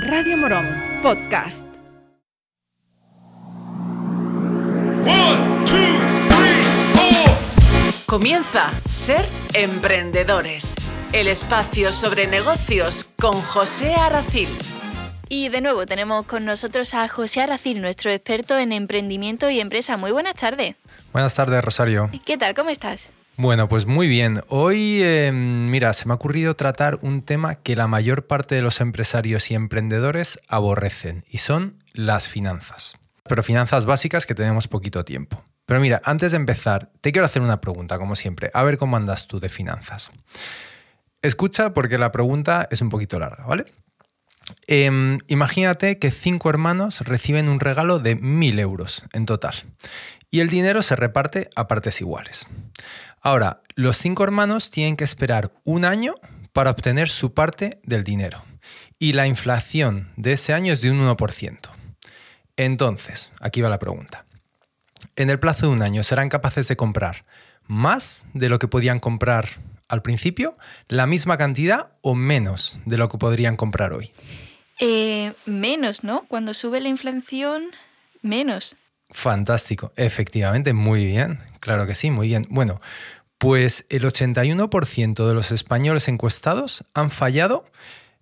Radio 0.00 0.36
Morón 0.36 0.66
Podcast. 1.02 1.64
Comienza 8.04 8.72
Ser 8.88 9.24
Emprendedores, 9.52 10.74
el 11.12 11.28
espacio 11.28 11.92
sobre 11.92 12.26
negocios 12.26 13.04
con 13.04 13.40
José 13.40 13.94
Aracil. 13.94 14.48
Y 15.28 15.48
de 15.50 15.60
nuevo 15.60 15.86
tenemos 15.86 16.26
con 16.26 16.44
nosotros 16.44 16.92
a 16.94 17.06
José 17.06 17.42
Aracil, 17.42 17.80
nuestro 17.80 18.10
experto 18.10 18.58
en 18.58 18.72
emprendimiento 18.72 19.48
y 19.48 19.60
empresa. 19.60 19.96
Muy 19.96 20.10
buenas 20.10 20.34
tardes. 20.34 20.74
Buenas 21.12 21.36
tardes, 21.36 21.64
Rosario. 21.64 22.10
¿Qué 22.24 22.36
tal? 22.36 22.54
¿Cómo 22.54 22.70
estás? 22.70 23.13
Bueno, 23.36 23.68
pues 23.68 23.86
muy 23.86 24.06
bien. 24.06 24.42
Hoy, 24.48 25.02
em, 25.02 25.68
mira, 25.68 25.92
se 25.92 26.06
me 26.06 26.12
ha 26.12 26.14
ocurrido 26.14 26.54
tratar 26.54 27.00
un 27.02 27.20
tema 27.20 27.56
que 27.56 27.74
la 27.74 27.88
mayor 27.88 28.28
parte 28.28 28.54
de 28.54 28.62
los 28.62 28.80
empresarios 28.80 29.50
y 29.50 29.54
emprendedores 29.54 30.38
aborrecen, 30.46 31.24
y 31.28 31.38
son 31.38 31.82
las 31.92 32.28
finanzas. 32.28 32.96
Pero 33.24 33.42
finanzas 33.42 33.86
básicas 33.86 34.24
que 34.24 34.36
tenemos 34.36 34.68
poquito 34.68 35.04
tiempo. 35.04 35.44
Pero 35.66 35.80
mira, 35.80 36.00
antes 36.04 36.30
de 36.30 36.36
empezar, 36.36 36.92
te 37.00 37.10
quiero 37.10 37.26
hacer 37.26 37.42
una 37.42 37.60
pregunta, 37.60 37.98
como 37.98 38.14
siempre. 38.14 38.52
A 38.54 38.62
ver 38.62 38.78
cómo 38.78 38.96
andas 38.96 39.26
tú 39.26 39.40
de 39.40 39.48
finanzas. 39.48 40.12
Escucha 41.20 41.72
porque 41.72 41.98
la 41.98 42.12
pregunta 42.12 42.68
es 42.70 42.82
un 42.82 42.88
poquito 42.88 43.18
larga, 43.18 43.46
¿vale? 43.46 43.64
Em, 44.68 45.18
imagínate 45.26 45.98
que 45.98 46.12
cinco 46.12 46.50
hermanos 46.50 47.00
reciben 47.00 47.48
un 47.48 47.58
regalo 47.58 47.98
de 47.98 48.14
mil 48.14 48.58
euros 48.60 49.04
en 49.12 49.26
total 49.26 49.54
y 50.30 50.40
el 50.40 50.50
dinero 50.50 50.82
se 50.82 50.96
reparte 50.96 51.48
a 51.56 51.66
partes 51.66 52.00
iguales. 52.00 52.46
Ahora, 53.24 53.62
los 53.74 53.96
cinco 53.96 54.22
hermanos 54.22 54.70
tienen 54.70 54.98
que 54.98 55.04
esperar 55.04 55.50
un 55.64 55.86
año 55.86 56.14
para 56.52 56.70
obtener 56.70 57.08
su 57.08 57.32
parte 57.32 57.80
del 57.82 58.04
dinero 58.04 58.44
y 58.98 59.14
la 59.14 59.26
inflación 59.26 60.12
de 60.16 60.32
ese 60.34 60.52
año 60.52 60.74
es 60.74 60.82
de 60.82 60.90
un 60.90 61.00
1%. 61.00 61.58
Entonces, 62.58 63.32
aquí 63.40 63.62
va 63.62 63.70
la 63.70 63.78
pregunta. 63.78 64.26
En 65.16 65.30
el 65.30 65.38
plazo 65.38 65.66
de 65.66 65.72
un 65.72 65.80
año 65.80 66.02
serán 66.02 66.28
capaces 66.28 66.68
de 66.68 66.76
comprar 66.76 67.24
más 67.66 68.26
de 68.34 68.50
lo 68.50 68.58
que 68.58 68.68
podían 68.68 69.00
comprar 69.00 69.48
al 69.88 70.02
principio, 70.02 70.58
la 70.88 71.06
misma 71.06 71.38
cantidad 71.38 71.92
o 72.02 72.14
menos 72.14 72.78
de 72.84 72.98
lo 72.98 73.08
que 73.08 73.16
podrían 73.16 73.56
comprar 73.56 73.94
hoy. 73.94 74.12
Eh, 74.80 75.32
menos, 75.46 76.04
¿no? 76.04 76.26
Cuando 76.28 76.52
sube 76.52 76.82
la 76.82 76.90
inflación, 76.90 77.70
menos. 78.20 78.76
Fantástico, 79.10 79.92
efectivamente, 79.96 80.72
muy 80.72 81.04
bien, 81.06 81.38
claro 81.60 81.86
que 81.86 81.94
sí, 81.94 82.10
muy 82.10 82.28
bien. 82.28 82.46
Bueno, 82.50 82.80
pues 83.38 83.86
el 83.90 84.04
81% 84.04 85.26
de 85.26 85.34
los 85.34 85.52
españoles 85.52 86.08
encuestados 86.08 86.84
han 86.94 87.10
fallado 87.10 87.64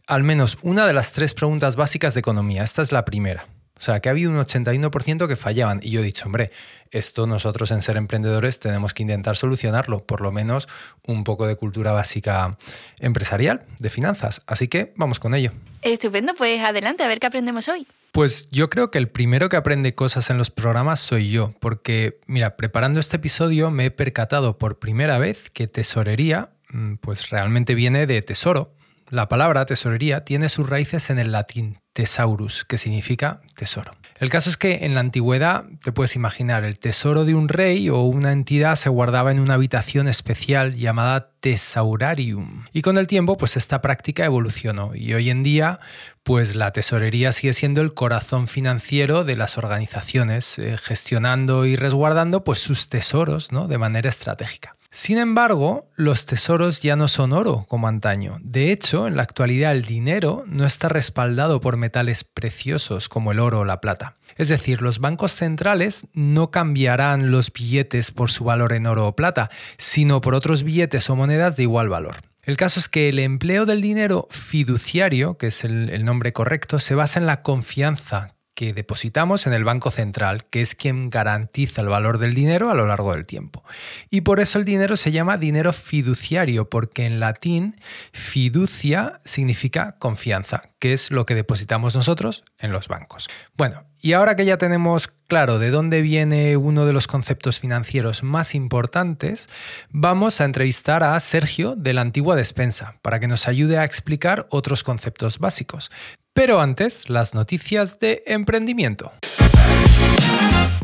al 0.06 0.22
menos 0.22 0.58
una 0.62 0.86
de 0.86 0.92
las 0.92 1.12
tres 1.12 1.34
preguntas 1.34 1.76
básicas 1.76 2.14
de 2.14 2.20
economía. 2.20 2.64
Esta 2.64 2.82
es 2.82 2.92
la 2.92 3.04
primera. 3.04 3.46
O 3.82 3.84
sea, 3.84 3.98
que 3.98 4.08
ha 4.08 4.12
habido 4.12 4.30
un 4.30 4.36
81% 4.36 5.26
que 5.26 5.34
fallaban. 5.34 5.80
Y 5.82 5.90
yo 5.90 5.98
he 5.98 6.04
dicho, 6.04 6.26
hombre, 6.26 6.52
esto 6.92 7.26
nosotros 7.26 7.72
en 7.72 7.82
ser 7.82 7.96
emprendedores 7.96 8.60
tenemos 8.60 8.94
que 8.94 9.02
intentar 9.02 9.36
solucionarlo, 9.36 10.06
por 10.06 10.20
lo 10.20 10.30
menos 10.30 10.68
un 11.04 11.24
poco 11.24 11.48
de 11.48 11.56
cultura 11.56 11.90
básica 11.90 12.56
empresarial, 13.00 13.64
de 13.80 13.90
finanzas. 13.90 14.40
Así 14.46 14.68
que 14.68 14.92
vamos 14.94 15.18
con 15.18 15.34
ello. 15.34 15.50
Estupendo, 15.80 16.32
pues 16.36 16.60
adelante, 16.60 17.02
a 17.02 17.08
ver 17.08 17.18
qué 17.18 17.26
aprendemos 17.26 17.66
hoy. 17.66 17.88
Pues 18.12 18.48
yo 18.52 18.70
creo 18.70 18.92
que 18.92 18.98
el 18.98 19.08
primero 19.08 19.48
que 19.48 19.56
aprende 19.56 19.94
cosas 19.94 20.30
en 20.30 20.38
los 20.38 20.50
programas 20.50 21.00
soy 21.00 21.32
yo, 21.32 21.52
porque 21.58 22.20
mira, 22.28 22.56
preparando 22.56 23.00
este 23.00 23.16
episodio 23.16 23.72
me 23.72 23.86
he 23.86 23.90
percatado 23.90 24.58
por 24.58 24.78
primera 24.78 25.18
vez 25.18 25.50
que 25.50 25.66
tesorería 25.66 26.50
mm, 26.68 26.98
pues 27.00 27.30
realmente 27.30 27.74
viene 27.74 28.06
de 28.06 28.22
tesoro. 28.22 28.76
La 29.08 29.28
palabra 29.28 29.66
tesorería 29.66 30.22
tiene 30.22 30.48
sus 30.48 30.70
raíces 30.70 31.10
en 31.10 31.18
el 31.18 31.32
latín 31.32 31.81
tesaurus, 31.92 32.64
que 32.64 32.78
significa 32.78 33.40
tesoro. 33.54 33.92
El 34.18 34.30
caso 34.30 34.50
es 34.50 34.56
que 34.56 34.84
en 34.84 34.94
la 34.94 35.00
antigüedad, 35.00 35.64
te 35.82 35.90
puedes 35.90 36.14
imaginar, 36.14 36.64
el 36.64 36.78
tesoro 36.78 37.24
de 37.24 37.34
un 37.34 37.48
rey 37.48 37.88
o 37.88 38.02
una 38.02 38.30
entidad 38.30 38.76
se 38.76 38.88
guardaba 38.88 39.32
en 39.32 39.40
una 39.40 39.54
habitación 39.54 40.06
especial 40.06 40.74
llamada 40.74 41.30
tesaurarium. 41.40 42.66
Y 42.72 42.82
con 42.82 42.98
el 42.98 43.08
tiempo, 43.08 43.36
pues 43.36 43.56
esta 43.56 43.80
práctica 43.80 44.24
evolucionó 44.24 44.94
y 44.94 45.12
hoy 45.14 45.30
en 45.30 45.42
día, 45.42 45.80
pues 46.22 46.54
la 46.54 46.70
tesorería 46.70 47.32
sigue 47.32 47.52
siendo 47.52 47.80
el 47.80 47.94
corazón 47.94 48.46
financiero 48.46 49.24
de 49.24 49.36
las 49.36 49.58
organizaciones, 49.58 50.58
eh, 50.58 50.78
gestionando 50.78 51.66
y 51.66 51.74
resguardando 51.74 52.44
pues 52.44 52.60
sus 52.60 52.88
tesoros, 52.88 53.50
¿no? 53.50 53.66
De 53.66 53.78
manera 53.78 54.08
estratégica. 54.08 54.76
Sin 54.94 55.16
embargo, 55.16 55.88
los 55.96 56.26
tesoros 56.26 56.82
ya 56.82 56.96
no 56.96 57.08
son 57.08 57.32
oro 57.32 57.64
como 57.66 57.88
antaño. 57.88 58.36
De 58.42 58.72
hecho, 58.72 59.06
en 59.06 59.16
la 59.16 59.22
actualidad 59.22 59.72
el 59.72 59.86
dinero 59.86 60.44
no 60.46 60.66
está 60.66 60.90
respaldado 60.90 61.62
por 61.62 61.78
metales 61.78 62.24
preciosos 62.24 63.08
como 63.08 63.32
el 63.32 63.40
oro 63.40 63.60
o 63.60 63.64
la 63.64 63.80
plata. 63.80 64.16
Es 64.36 64.48
decir, 64.48 64.82
los 64.82 64.98
bancos 64.98 65.32
centrales 65.32 66.08
no 66.12 66.50
cambiarán 66.50 67.30
los 67.30 67.50
billetes 67.50 68.10
por 68.10 68.30
su 68.30 68.44
valor 68.44 68.74
en 68.74 68.86
oro 68.86 69.06
o 69.06 69.16
plata, 69.16 69.48
sino 69.78 70.20
por 70.20 70.34
otros 70.34 70.62
billetes 70.62 71.08
o 71.08 71.16
monedas 71.16 71.56
de 71.56 71.62
igual 71.62 71.88
valor. 71.88 72.16
El 72.42 72.58
caso 72.58 72.78
es 72.78 72.90
que 72.90 73.08
el 73.08 73.18
empleo 73.18 73.64
del 73.64 73.80
dinero 73.80 74.28
fiduciario, 74.30 75.38
que 75.38 75.46
es 75.46 75.64
el, 75.64 76.04
nombre 76.04 76.34
correcto, 76.34 76.78
se 76.78 76.94
basa 76.94 77.18
en 77.18 77.24
la 77.24 77.40
confianza 77.40 78.34
que 78.62 78.72
depositamos 78.72 79.48
en 79.48 79.54
el 79.54 79.64
Banco 79.64 79.90
Central, 79.90 80.44
que 80.44 80.62
es 80.62 80.76
quien 80.76 81.10
garantiza 81.10 81.80
el 81.80 81.88
valor 81.88 82.18
del 82.18 82.32
dinero 82.32 82.70
a 82.70 82.76
lo 82.76 82.86
largo 82.86 83.12
del 83.12 83.26
tiempo. 83.26 83.64
Y 84.08 84.20
por 84.20 84.38
eso 84.38 84.56
el 84.60 84.64
dinero 84.64 84.96
se 84.96 85.10
llama 85.10 85.36
dinero 85.36 85.72
fiduciario, 85.72 86.70
porque 86.70 87.04
en 87.04 87.18
latín 87.18 87.74
fiducia 88.12 89.20
significa 89.24 89.96
confianza, 89.98 90.62
que 90.78 90.92
es 90.92 91.10
lo 91.10 91.26
que 91.26 91.34
depositamos 91.34 91.96
nosotros 91.96 92.44
en 92.56 92.70
los 92.70 92.86
bancos. 92.86 93.28
Bueno, 93.56 93.84
y 94.00 94.12
ahora 94.12 94.36
que 94.36 94.44
ya 94.44 94.58
tenemos 94.58 95.08
claro 95.08 95.58
de 95.58 95.70
dónde 95.70 96.00
viene 96.00 96.56
uno 96.56 96.86
de 96.86 96.92
los 96.92 97.08
conceptos 97.08 97.58
financieros 97.58 98.22
más 98.22 98.54
importantes, 98.54 99.48
vamos 99.90 100.40
a 100.40 100.44
entrevistar 100.44 101.02
a 101.02 101.18
Sergio 101.18 101.74
de 101.74 101.94
la 101.94 102.02
antigua 102.02 102.36
despensa 102.36 102.96
para 103.02 103.18
que 103.18 103.26
nos 103.26 103.48
ayude 103.48 103.78
a 103.78 103.84
explicar 103.84 104.46
otros 104.50 104.84
conceptos 104.84 105.40
básicos. 105.40 105.90
Pero 106.34 106.62
antes, 106.62 107.10
las 107.10 107.34
noticias 107.34 107.98
de 108.00 108.22
emprendimiento. 108.26 109.12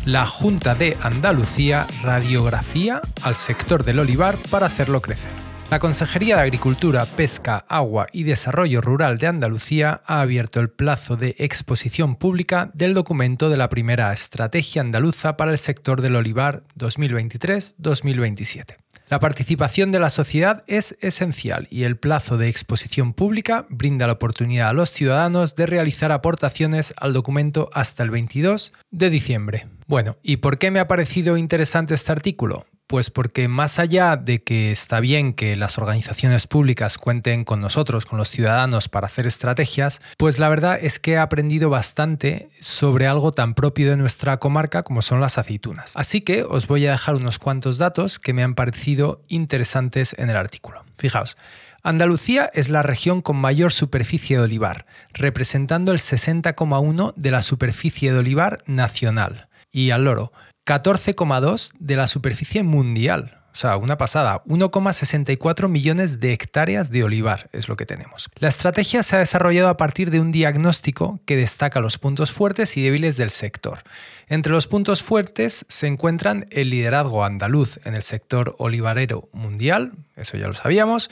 La 0.04 0.26
Junta 0.26 0.74
de 0.74 0.94
Andalucía 1.02 1.86
radiografía 2.02 3.00
al 3.22 3.34
sector 3.34 3.82
del 3.82 3.98
olivar 3.98 4.36
para 4.50 4.66
hacerlo 4.66 5.00
crecer. 5.00 5.30
La 5.70 5.78
Consejería 5.78 6.36
de 6.36 6.42
Agricultura, 6.42 7.06
Pesca, 7.06 7.64
Agua 7.66 8.06
y 8.12 8.24
Desarrollo 8.24 8.82
Rural 8.82 9.16
de 9.16 9.26
Andalucía 9.26 10.02
ha 10.04 10.20
abierto 10.20 10.60
el 10.60 10.68
plazo 10.68 11.16
de 11.16 11.34
exposición 11.38 12.16
pública 12.16 12.70
del 12.74 12.92
documento 12.92 13.48
de 13.48 13.56
la 13.56 13.70
primera 13.70 14.12
Estrategia 14.12 14.82
Andaluza 14.82 15.38
para 15.38 15.52
el 15.52 15.58
sector 15.58 16.02
del 16.02 16.16
olivar 16.16 16.62
2023-2027. 16.78 18.76
La 19.08 19.20
participación 19.20 19.90
de 19.90 20.00
la 20.00 20.10
sociedad 20.10 20.64
es 20.66 20.98
esencial 21.00 21.66
y 21.70 21.84
el 21.84 21.96
plazo 21.96 22.36
de 22.36 22.48
exposición 22.48 23.14
pública 23.14 23.66
brinda 23.70 24.06
la 24.06 24.12
oportunidad 24.14 24.68
a 24.68 24.74
los 24.74 24.92
ciudadanos 24.92 25.54
de 25.54 25.64
realizar 25.64 26.12
aportaciones 26.12 26.92
al 26.98 27.14
documento 27.14 27.70
hasta 27.72 28.02
el 28.02 28.10
22 28.10 28.74
de 28.90 29.08
diciembre. 29.08 29.66
Bueno, 29.86 30.18
¿y 30.22 30.38
por 30.38 30.58
qué 30.58 30.70
me 30.70 30.80
ha 30.80 30.88
parecido 30.88 31.38
interesante 31.38 31.94
este 31.94 32.12
artículo? 32.12 32.66
Pues 32.88 33.10
porque 33.10 33.48
más 33.48 33.78
allá 33.78 34.16
de 34.16 34.42
que 34.42 34.72
está 34.72 34.98
bien 35.00 35.34
que 35.34 35.56
las 35.56 35.76
organizaciones 35.76 36.46
públicas 36.46 36.96
cuenten 36.96 37.44
con 37.44 37.60
nosotros, 37.60 38.06
con 38.06 38.16
los 38.16 38.30
ciudadanos, 38.30 38.88
para 38.88 39.08
hacer 39.08 39.26
estrategias, 39.26 40.00
pues 40.16 40.38
la 40.38 40.48
verdad 40.48 40.78
es 40.80 40.98
que 40.98 41.12
he 41.12 41.18
aprendido 41.18 41.68
bastante 41.68 42.48
sobre 42.60 43.06
algo 43.06 43.32
tan 43.32 43.52
propio 43.52 43.90
de 43.90 43.98
nuestra 43.98 44.38
comarca 44.38 44.84
como 44.84 45.02
son 45.02 45.20
las 45.20 45.36
aceitunas. 45.36 45.92
Así 45.96 46.22
que 46.22 46.44
os 46.44 46.66
voy 46.66 46.86
a 46.86 46.92
dejar 46.92 47.16
unos 47.16 47.38
cuantos 47.38 47.76
datos 47.76 48.18
que 48.18 48.32
me 48.32 48.42
han 48.42 48.54
parecido 48.54 49.20
interesantes 49.28 50.16
en 50.18 50.30
el 50.30 50.38
artículo. 50.38 50.82
Fijaos. 50.96 51.36
Andalucía 51.82 52.50
es 52.54 52.70
la 52.70 52.82
región 52.82 53.20
con 53.20 53.36
mayor 53.36 53.70
superficie 53.70 54.38
de 54.38 54.44
olivar, 54.44 54.86
representando 55.12 55.92
el 55.92 55.98
60,1 55.98 57.12
de 57.16 57.30
la 57.30 57.42
superficie 57.42 58.14
de 58.14 58.18
olivar 58.20 58.62
nacional. 58.66 59.48
Y 59.70 59.90
al 59.90 60.04
loro, 60.04 60.32
14,2 60.68 61.72
de 61.78 61.96
la 61.96 62.06
superficie 62.06 62.62
mundial. 62.62 63.37
O 63.58 63.60
sea, 63.60 63.76
una 63.76 63.96
pasada, 63.96 64.44
1,64 64.44 65.68
millones 65.68 66.20
de 66.20 66.32
hectáreas 66.32 66.92
de 66.92 67.02
olivar 67.02 67.50
es 67.52 67.68
lo 67.68 67.74
que 67.74 67.86
tenemos. 67.86 68.30
La 68.36 68.46
estrategia 68.46 69.02
se 69.02 69.16
ha 69.16 69.18
desarrollado 69.18 69.68
a 69.68 69.76
partir 69.76 70.12
de 70.12 70.20
un 70.20 70.30
diagnóstico 70.30 71.18
que 71.26 71.34
destaca 71.34 71.80
los 71.80 71.98
puntos 71.98 72.30
fuertes 72.30 72.76
y 72.76 72.82
débiles 72.82 73.16
del 73.16 73.30
sector. 73.30 73.80
Entre 74.28 74.52
los 74.52 74.68
puntos 74.68 75.02
fuertes 75.02 75.66
se 75.68 75.88
encuentran 75.88 76.46
el 76.50 76.70
liderazgo 76.70 77.24
andaluz 77.24 77.80
en 77.84 77.96
el 77.96 78.04
sector 78.04 78.54
olivarero 78.58 79.28
mundial, 79.32 79.90
eso 80.14 80.36
ya 80.36 80.46
lo 80.46 80.54
sabíamos, 80.54 81.10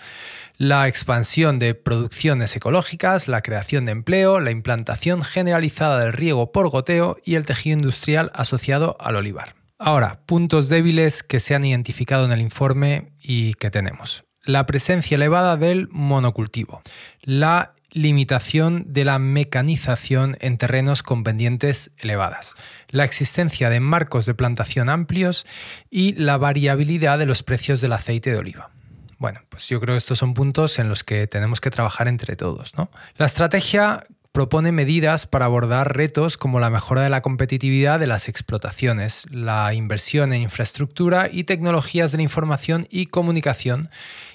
la 0.57 0.87
expansión 0.87 1.59
de 1.59 1.75
producciones 1.75 2.55
ecológicas, 2.55 3.27
la 3.27 3.43
creación 3.43 3.87
de 3.87 3.91
empleo, 3.91 4.39
la 4.39 4.53
implantación 4.53 5.23
generalizada 5.23 5.99
del 5.99 6.13
riego 6.13 6.53
por 6.53 6.69
goteo 6.69 7.17
y 7.25 7.35
el 7.35 7.45
tejido 7.45 7.77
industrial 7.77 8.31
asociado 8.35 8.97
al 9.01 9.17
olivar. 9.17 9.66
Ahora, 9.79 10.21
puntos 10.25 10.69
débiles 10.71 11.23
que 11.23 11.39
se 11.39 11.55
han 11.55 11.65
identificado 11.65 12.25
en 12.25 12.33
el 12.33 12.41
informe 12.41 13.13
y 13.21 13.55
que 13.55 13.71
tenemos. 13.71 14.25
La 14.45 14.65
presencia 14.65 15.17
elevada 15.17 15.57
del 15.57 15.89
monocultivo, 15.91 16.81
la 17.21 17.75
limitación 17.91 18.85
de 18.87 19.05
la 19.05 19.19
mecanización 19.19 20.37
en 20.41 20.57
terrenos 20.57 21.03
con 21.03 21.25
pendientes 21.25 21.91
elevadas, 21.99 22.55
la 22.89 23.05
existencia 23.05 23.69
de 23.69 23.81
marcos 23.81 24.25
de 24.25 24.35
plantación 24.35 24.89
amplios 24.89 25.47
y 25.91 26.13
la 26.15 26.39
variabilidad 26.39 27.19
de 27.19 27.27
los 27.27 27.43
precios 27.43 27.81
del 27.81 27.93
aceite 27.93 28.33
de 28.33 28.39
oliva. 28.39 28.71
Bueno, 29.19 29.41
pues 29.49 29.69
yo 29.69 29.81
creo 29.81 29.95
que 29.95 29.99
estos 29.99 30.19
son 30.19 30.35
puntos 30.35 30.79
en 30.79 30.89
los 30.89 31.05
que 31.05 31.27
tenemos 31.27 31.61
que 31.61 31.71
trabajar 31.71 32.07
entre 32.07 32.37
todos. 32.37 32.75
¿no? 32.77 32.91
La 33.17 33.27
estrategia 33.27 34.03
propone 34.37 34.71
medidas 34.71 35.27
para 35.27 35.47
abordar 35.47 35.97
retos 35.97 36.37
como 36.37 36.61
la 36.61 36.69
mejora 36.69 37.01
de 37.01 37.09
la 37.09 37.23
competitividad 37.23 37.99
de 37.99 38.07
las 38.07 38.29
explotaciones, 38.29 39.27
la 39.31 39.73
inversión 39.73 40.35
en 40.35 40.43
infraestructura 40.43 41.31
y 41.33 41.45
tecnologías 41.45 42.13
de 42.13 42.19
la 42.19 42.25
información 42.25 42.87
y 42.91 43.07
comunicación 43.07 43.89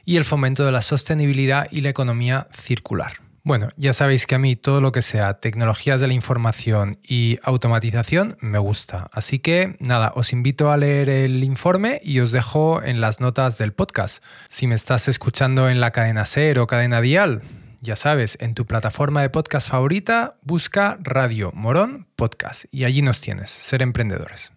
y 0.03 0.17
el 0.17 0.25
fomento 0.25 0.65
de 0.65 0.71
la 0.71 0.81
sostenibilidad 0.81 1.67
y 1.69 1.81
la 1.81 1.89
economía 1.89 2.47
circular. 2.51 3.21
Bueno, 3.43 3.69
ya 3.77 3.93
sabéis 3.93 4.25
que 4.25 4.33
a 4.33 4.39
mí 4.39 4.55
todo 4.55 4.81
lo 4.81 4.91
que 4.91 5.03
sea 5.03 5.39
tecnologías 5.39 6.01
de 6.01 6.07
la 6.07 6.15
información 6.15 6.97
y 7.07 7.37
automatización 7.43 8.37
me 8.41 8.57
gusta. 8.57 9.07
Así 9.13 9.37
que 9.37 9.77
nada, 9.79 10.13
os 10.15 10.33
invito 10.33 10.71
a 10.71 10.77
leer 10.77 11.11
el 11.11 11.43
informe 11.43 12.01
y 12.03 12.21
os 12.21 12.31
dejo 12.31 12.81
en 12.81 13.01
las 13.01 13.19
notas 13.19 13.59
del 13.59 13.73
podcast. 13.73 14.23
Si 14.47 14.65
me 14.65 14.73
estás 14.73 15.07
escuchando 15.07 15.69
en 15.69 15.79
la 15.79 15.91
cadena 15.91 16.25
SER 16.25 16.57
o 16.57 16.65
cadena 16.65 17.01
Dial, 17.01 17.43
ya 17.81 17.95
sabes, 17.95 18.37
en 18.39 18.53
tu 18.53 18.65
plataforma 18.65 19.21
de 19.21 19.29
podcast 19.29 19.69
favorita, 19.69 20.37
busca 20.43 20.97
Radio 21.01 21.51
Morón 21.53 22.07
Podcast 22.15 22.65
y 22.71 22.85
allí 22.85 23.01
nos 23.01 23.21
tienes, 23.21 23.49
ser 23.49 23.81
emprendedores. 23.81 24.53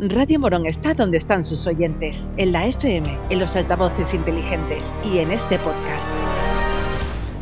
Radio 0.00 0.40
Morón 0.40 0.64
está 0.64 0.94
donde 0.94 1.18
están 1.18 1.44
sus 1.44 1.66
oyentes, 1.66 2.30
en 2.38 2.52
la 2.52 2.66
FM, 2.66 3.18
en 3.28 3.38
los 3.38 3.54
altavoces 3.54 4.14
inteligentes 4.14 4.94
y 5.04 5.18
en 5.18 5.30
este 5.30 5.58
podcast. 5.58 6.16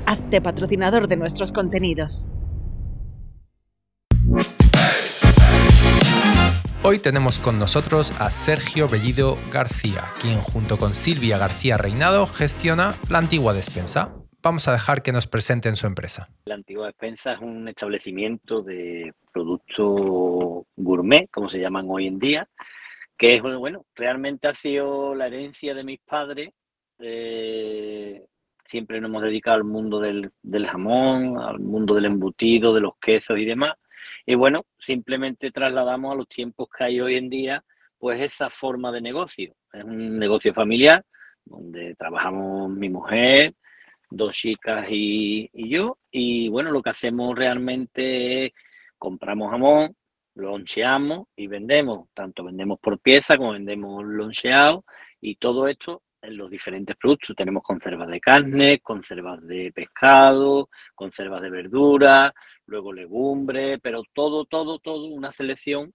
Hazte 0.07 0.41
patrocinador 0.41 1.07
de 1.07 1.17
nuestros 1.17 1.53
contenidos. 1.53 2.29
Hoy 6.91 6.99
tenemos 6.99 7.39
con 7.39 7.59
nosotros 7.59 8.19
a 8.19 8.31
Sergio 8.31 8.89
Bellido 8.89 9.37
García, 9.53 10.05
quien 10.23 10.39
junto 10.39 10.79
con 10.79 10.95
Silvia 10.95 11.37
García 11.37 11.77
Reinado 11.77 12.25
gestiona 12.25 12.95
la 13.11 13.19
antigua 13.19 13.53
despensa. 13.53 14.15
Vamos 14.43 14.69
a 14.69 14.73
dejar 14.73 15.03
que 15.03 15.13
nos 15.13 15.27
presenten 15.27 15.77
su 15.77 15.87
empresa. 15.87 16.31
La 16.47 16.55
antigua 16.55 16.87
despensa 16.87 17.35
es 17.35 17.41
un 17.41 17.69
establecimiento 17.69 18.63
de 18.63 19.13
productos 19.31 20.65
gourmet, 20.77 21.29
como 21.31 21.51
se 21.51 21.61
llaman 21.61 21.85
hoy 21.91 22.07
en 22.07 22.19
día, 22.19 22.49
que 23.19 23.35
es 23.35 23.43
bueno, 23.43 23.85
realmente 23.95 24.49
ha 24.49 24.55
sido 24.55 25.15
la 25.15 25.27
herencia 25.27 25.75
de 25.75 25.85
mis 25.85 26.01
padres. 26.01 26.55
Eh, 27.01 28.25
siempre 28.67 28.99
nos 29.03 29.11
hemos 29.11 29.25
dedicado 29.25 29.59
al 29.59 29.65
mundo 29.65 30.01
del 30.01 30.67
jamón, 30.67 31.37
al 31.37 31.59
mundo 31.59 31.95
del 31.95 32.07
embutido, 32.07 32.73
de 32.73 32.81
los 32.81 32.97
quesos 32.99 33.39
y 33.39 33.45
demás 33.45 33.75
y 34.31 34.35
bueno, 34.35 34.67
simplemente 34.79 35.51
trasladamos 35.51 36.13
a 36.13 36.17
los 36.17 36.29
tiempos 36.29 36.69
que 36.69 36.85
hay 36.85 37.01
hoy 37.01 37.15
en 37.15 37.31
día, 37.31 37.65
pues 37.97 38.21
esa 38.21 38.51
forma 38.51 38.93
de 38.93 39.01
negocio. 39.01 39.55
Es 39.73 39.83
un 39.83 40.19
negocio 40.19 40.53
familiar 40.53 41.03
donde 41.47 41.95
trabajamos 41.95 42.69
mi 42.69 42.91
mujer, 42.91 43.55
dos 44.11 44.37
chicas 44.37 44.85
y, 44.91 45.49
yo. 45.55 45.97
Y 46.11 46.51
bueno, 46.51 46.71
lo 46.71 46.83
que 46.83 46.91
hacemos 46.91 47.35
realmente 47.39 48.45
es 48.45 48.53
compramos 48.99 49.51
jamón, 49.51 49.97
lo 50.35 50.51
loncheamos 50.51 51.29
y 51.35 51.47
vendemos. 51.47 52.11
Tanto 52.13 52.45
vendemos 52.45 52.79
por 52.81 52.99
pieza 52.99 53.39
como 53.39 53.53
vendemos 53.53 54.05
loncheado 54.05 54.85
y 55.23 55.37
todo 55.37 55.69
esto 55.69 56.03
los 56.23 56.51
diferentes 56.51 56.97
productos. 56.97 57.37
Tenemos 57.37 57.63
conservas 57.63 58.09
de 58.09 58.21
carne, 58.21 58.81
conservas 58.81 59.47
de 59.47 59.73
pescado, 59.73 60.69
conservas 60.95 61.43
de 61.43 61.51
verdura, 61.51 62.33
luego 62.67 62.93
legumbre, 62.93 63.79
pero 63.79 64.03
todo, 64.13 64.45
todo, 64.45 64.79
todo 64.79 65.07
una 65.07 65.33
selección 65.33 65.93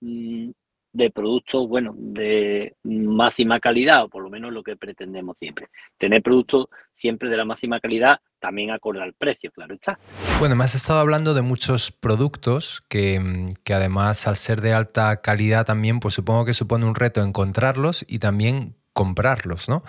mm, 0.00 0.50
de 0.92 1.10
productos, 1.10 1.66
bueno, 1.68 1.94
de 1.96 2.76
máxima 2.82 3.58
calidad, 3.60 4.04
o 4.04 4.08
por 4.08 4.22
lo 4.22 4.28
menos 4.28 4.52
lo 4.52 4.62
que 4.62 4.76
pretendemos 4.76 5.36
siempre. 5.38 5.68
Tener 5.96 6.22
productos 6.22 6.66
siempre 6.94 7.30
de 7.30 7.36
la 7.38 7.46
máxima 7.46 7.80
calidad, 7.80 8.20
también 8.38 8.70
acorde 8.70 9.02
al 9.02 9.14
precio, 9.14 9.50
claro 9.52 9.74
está. 9.74 9.98
Bueno, 10.38 10.54
me 10.54 10.64
has 10.64 10.74
estado 10.74 11.00
hablando 11.00 11.32
de 11.32 11.40
muchos 11.40 11.92
productos 11.92 12.82
que, 12.88 13.18
mm, 13.18 13.54
que 13.64 13.72
además 13.72 14.26
al 14.26 14.36
ser 14.36 14.60
de 14.60 14.74
alta 14.74 15.22
calidad 15.22 15.64
también, 15.64 15.98
pues 15.98 16.14
supongo 16.14 16.44
que 16.44 16.52
supone 16.52 16.84
un 16.84 16.94
reto 16.94 17.22
encontrarlos 17.22 18.04
y 18.06 18.18
también 18.18 18.76
comprarlos, 18.92 19.68
¿no? 19.68 19.82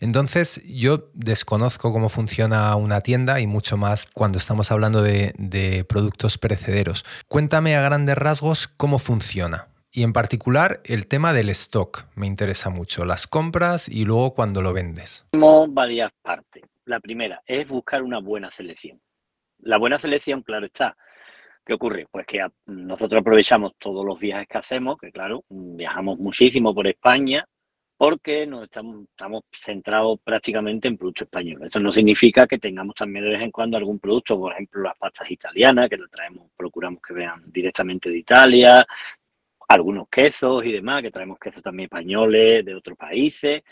Entonces, 0.00 0.62
yo 0.66 1.10
desconozco 1.14 1.92
cómo 1.92 2.08
funciona 2.08 2.74
una 2.76 3.00
tienda 3.00 3.40
y 3.40 3.46
mucho 3.46 3.76
más 3.76 4.06
cuando 4.06 4.38
estamos 4.38 4.70
hablando 4.70 5.02
de, 5.02 5.84
productos 5.88 6.38
perecederos. 6.38 7.04
Cuéntame 7.28 7.76
a 7.76 7.82
grandes 7.82 8.16
rasgos 8.16 8.68
cómo 8.68 8.98
funciona. 8.98 9.68
Y 9.90 10.02
en 10.02 10.12
particular 10.12 10.80
el 10.84 11.06
tema 11.06 11.32
del 11.32 11.48
stock 11.50 12.04
me 12.14 12.26
interesa 12.26 12.68
mucho, 12.68 13.04
las 13.04 13.26
compras 13.26 13.88
y 13.88 14.04
luego 14.04 14.34
cuando 14.34 14.60
lo 14.60 14.72
vendes. 14.72 15.26
Tenemos 15.30 15.72
varias 15.72 16.12
partes. 16.22 16.64
La 16.84 17.00
primera 17.00 17.42
es 17.46 17.66
buscar 17.66 18.02
una 18.02 18.18
buena 18.20 18.50
selección. 18.50 19.00
La 19.60 19.78
buena 19.78 19.98
selección, 19.98 20.42
claro 20.42 20.66
está. 20.66 20.96
¿Qué 21.64 21.74
ocurre? 21.74 22.06
Pues 22.10 22.26
que 22.26 22.46
nosotros 22.66 23.20
aprovechamos 23.20 23.72
todos 23.78 24.04
los 24.04 24.20
viajes 24.20 24.46
que 24.46 24.58
hacemos, 24.58 24.98
que 24.98 25.10
claro, 25.10 25.44
viajamos 25.48 26.18
muchísimo 26.18 26.74
por 26.74 26.86
España, 26.86 27.44
porque 27.96 28.46
nos 28.46 28.64
estamos, 28.64 29.06
centrados 29.64 30.18
prácticamente 30.22 30.88
en 30.88 30.98
productos 30.98 31.26
españoles. 31.26 31.68
Eso 31.68 31.80
no 31.80 31.90
significa 31.90 32.46
que 32.46 32.58
tengamos 32.58 32.94
también 32.94 33.24
de 33.24 33.32
vez 33.32 33.42
en 33.42 33.50
cuando 33.50 33.76
algún 33.76 33.98
producto, 33.98 34.38
por 34.38 34.52
ejemplo, 34.52 34.82
las 34.82 34.98
pastas 34.98 35.30
italianas, 35.30 35.88
que 35.88 35.96
lo 35.96 36.08
traemos, 36.08 36.50
procuramos 36.56 37.00
que 37.02 37.14
vean 37.14 37.44
directamente 37.46 38.10
de 38.10 38.18
Italia, 38.18 38.86
algunos 39.68 40.08
quesos 40.08 40.64
y 40.64 40.72
demás, 40.72 41.02
que 41.02 41.10
traemos 41.10 41.38
quesos 41.38 41.62
también 41.62 41.86
españoles 41.86 42.64
de 42.64 42.74
otros 42.74 42.98
países, 42.98 43.62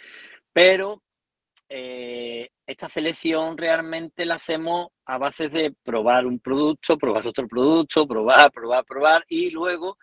pero 0.53 1.03
eh, 1.69 2.49
esta 2.67 2.89
selección 2.89 3.59
realmente 3.59 4.25
la 4.25 4.37
hacemos 4.37 4.89
a 5.05 5.19
base 5.19 5.49
de 5.49 5.75
probar 5.83 6.27
un 6.27 6.39
producto, 6.39 6.97
probar 6.97 7.27
otro 7.27 7.47
producto, 7.47 8.07
probar, 8.07 8.51
probar, 8.51 8.85
probar 8.85 9.25
y 9.29 9.51
luego 9.51 9.99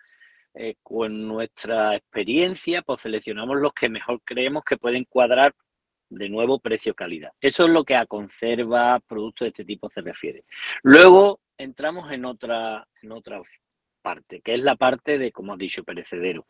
eh, 0.54 0.74
con 0.82 1.26
nuestra 1.26 1.96
experiencia, 1.96 2.82
pues 2.82 3.00
seleccionamos 3.00 3.58
los 3.58 3.72
que 3.72 3.88
mejor 3.88 4.20
creemos 4.24 4.64
que 4.64 4.76
pueden 4.76 5.04
cuadrar 5.04 5.54
de 6.10 6.28
nuevo 6.28 6.58
precio-calidad. 6.58 7.32
Eso 7.40 7.64
es 7.64 7.70
lo 7.70 7.84
que 7.84 7.96
a 7.96 8.06
conserva 8.06 9.00
productos 9.00 9.46
de 9.46 9.48
este 9.48 9.64
tipo 9.64 9.90
se 9.90 10.02
refiere. 10.02 10.44
Luego 10.82 11.40
entramos 11.56 12.12
en 12.12 12.24
otra, 12.26 12.86
en 13.00 13.12
otra 13.12 13.40
parte, 14.02 14.42
que 14.42 14.54
es 14.54 14.62
la 14.62 14.76
parte 14.76 15.16
de, 15.16 15.32
como 15.32 15.54
has 15.54 15.58
dicho, 15.58 15.84
perecedero. 15.84 16.46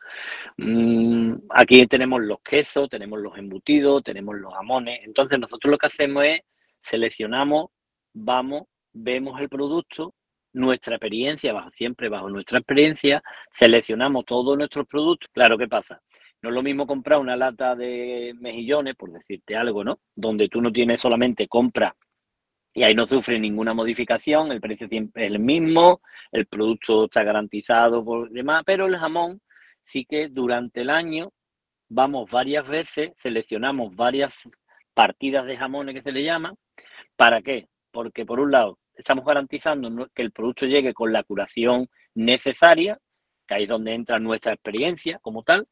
Mm, 0.57 1.35
aquí 1.51 1.87
tenemos 1.87 2.23
los 2.23 2.41
quesos, 2.41 2.89
tenemos 2.89 3.21
los 3.21 3.37
embutidos, 3.39 4.03
tenemos 4.03 4.35
los 4.37 4.53
jamones. 4.53 5.01
Entonces 5.05 5.39
nosotros 5.39 5.71
lo 5.71 5.79
que 5.79 5.87
hacemos 5.87 6.25
es 6.25 6.41
seleccionamos, 6.83 7.71
vamos, 8.15 8.65
vemos 8.93 9.41
el 9.41 9.49
producto 9.49 10.15
nuestra 10.53 10.97
experiencia, 10.97 11.53
bajo, 11.53 11.71
siempre 11.71 12.09
bajo 12.09 12.29
nuestra 12.31 12.59
experiencia, 12.59 13.23
seleccionamos 13.55 14.25
todos 14.25 14.57
nuestros 14.57 14.87
productos. 14.87 15.31
Claro, 15.33 15.59
¿qué 15.59 15.69
pasa? 15.69 16.01
No 16.43 16.51
es 16.51 16.55
lo 16.55 16.63
mismo 16.63 16.87
comprar 16.87 17.21
una 17.21 17.37
lata 17.37 17.77
de 17.77 18.35
mejillones, 18.39 18.97
por 18.97 19.13
decirte 19.13 19.57
algo, 19.57 19.85
¿no? 19.85 20.01
Donde 20.15 20.49
tú 20.49 20.61
no 20.61 20.73
tienes 20.73 21.01
solamente 21.01 21.49
compra 21.49 21.95
y 22.75 22.83
ahí 22.85 22.95
no 22.95 23.07
sufre 23.07 23.39
ninguna 23.39 23.75
modificación, 23.75 24.51
el 24.51 24.61
precio 24.61 24.89
siempre 24.89 25.27
es 25.27 25.33
el 25.33 25.39
mismo, 25.39 26.01
el 26.31 26.47
producto 26.47 27.05
está 27.05 27.23
garantizado 27.23 28.05
por 28.05 28.31
demás, 28.31 28.63
pero 28.65 28.87
el 28.87 28.97
jamón 28.97 29.41
sí 29.85 30.05
que 30.05 30.29
durante 30.29 30.81
el 30.83 30.91
año 30.91 31.33
vamos 31.89 32.31
varias 32.31 32.67
veces, 32.67 33.13
seleccionamos 33.17 33.95
varias 33.95 34.35
partidas 34.95 35.47
de 35.47 35.57
jamones 35.57 35.95
que 35.95 36.03
se 36.03 36.13
le 36.13 36.23
llaman. 36.23 36.57
¿Para 37.17 37.43
qué? 37.43 37.69
Porque 37.91 38.25
por 38.25 38.41
un 38.41 38.53
lado 38.53 38.79
estamos 38.95 39.25
garantizando 39.25 40.09
que 40.15 40.23
el 40.23 40.33
producto 40.33 40.67
llegue 40.67 40.95
con 40.95 41.13
la 41.13 41.23
curación 41.23 41.89
necesaria, 42.15 42.99
que 43.47 43.55
ahí 43.55 43.63
es 43.65 43.69
donde 43.69 43.95
entra 43.95 44.19
nuestra 44.19 44.53
experiencia 44.53 45.19
como 45.21 45.43
tal, 45.43 45.67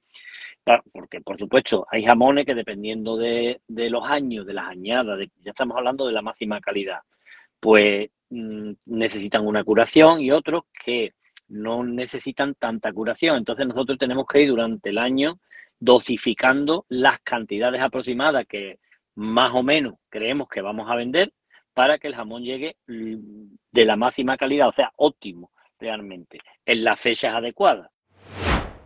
porque 0.93 1.21
por 1.21 1.39
supuesto 1.39 1.87
hay 1.91 2.05
jamones 2.05 2.47
que 2.47 2.55
dependiendo 2.55 3.17
de, 3.17 3.61
los 3.69 4.05
años, 4.05 4.47
de 4.47 4.55
las 4.55 4.69
añadas, 4.69 5.19
ya 5.43 5.51
estamos 5.51 5.77
hablando 5.77 6.07
de 6.07 6.13
la 6.13 6.23
máxima 6.23 6.61
calidad, 6.61 7.01
pues 7.59 8.11
mm, 8.31 8.73
necesitan 8.87 9.47
una 9.47 9.65
curación 9.65 10.21
y 10.21 10.31
otros 10.31 10.65
que 10.85 11.15
no 11.49 11.85
necesitan 11.85 12.55
tanta 12.55 12.93
curación. 12.93 13.37
Entonces 13.37 13.67
nosotros 13.67 13.99
tenemos 13.99 14.27
que 14.27 14.43
ir 14.43 14.51
durante 14.51 14.91
el 14.91 14.99
año 14.99 15.41
dosificando 15.79 16.85
las 16.89 17.21
cantidades 17.21 17.81
aproximadas 17.81 18.47
que 18.47 18.79
más 19.15 19.53
o 19.55 19.63
menos 19.63 19.95
creemos 20.09 20.49
que 20.49 20.61
vamos 20.61 20.91
a 20.91 20.97
vender 20.97 21.33
para 21.81 21.97
que 21.97 22.09
el 22.09 22.15
jamón 22.15 22.43
llegue 22.43 22.77
de 22.87 23.85
la 23.87 23.97
máxima 23.97 24.37
calidad, 24.37 24.69
o 24.69 24.73
sea, 24.75 24.93
óptimo 24.97 25.51
realmente, 25.79 26.39
en 26.67 26.85
las 26.85 27.01
fechas 27.01 27.35
adecuadas. 27.35 27.89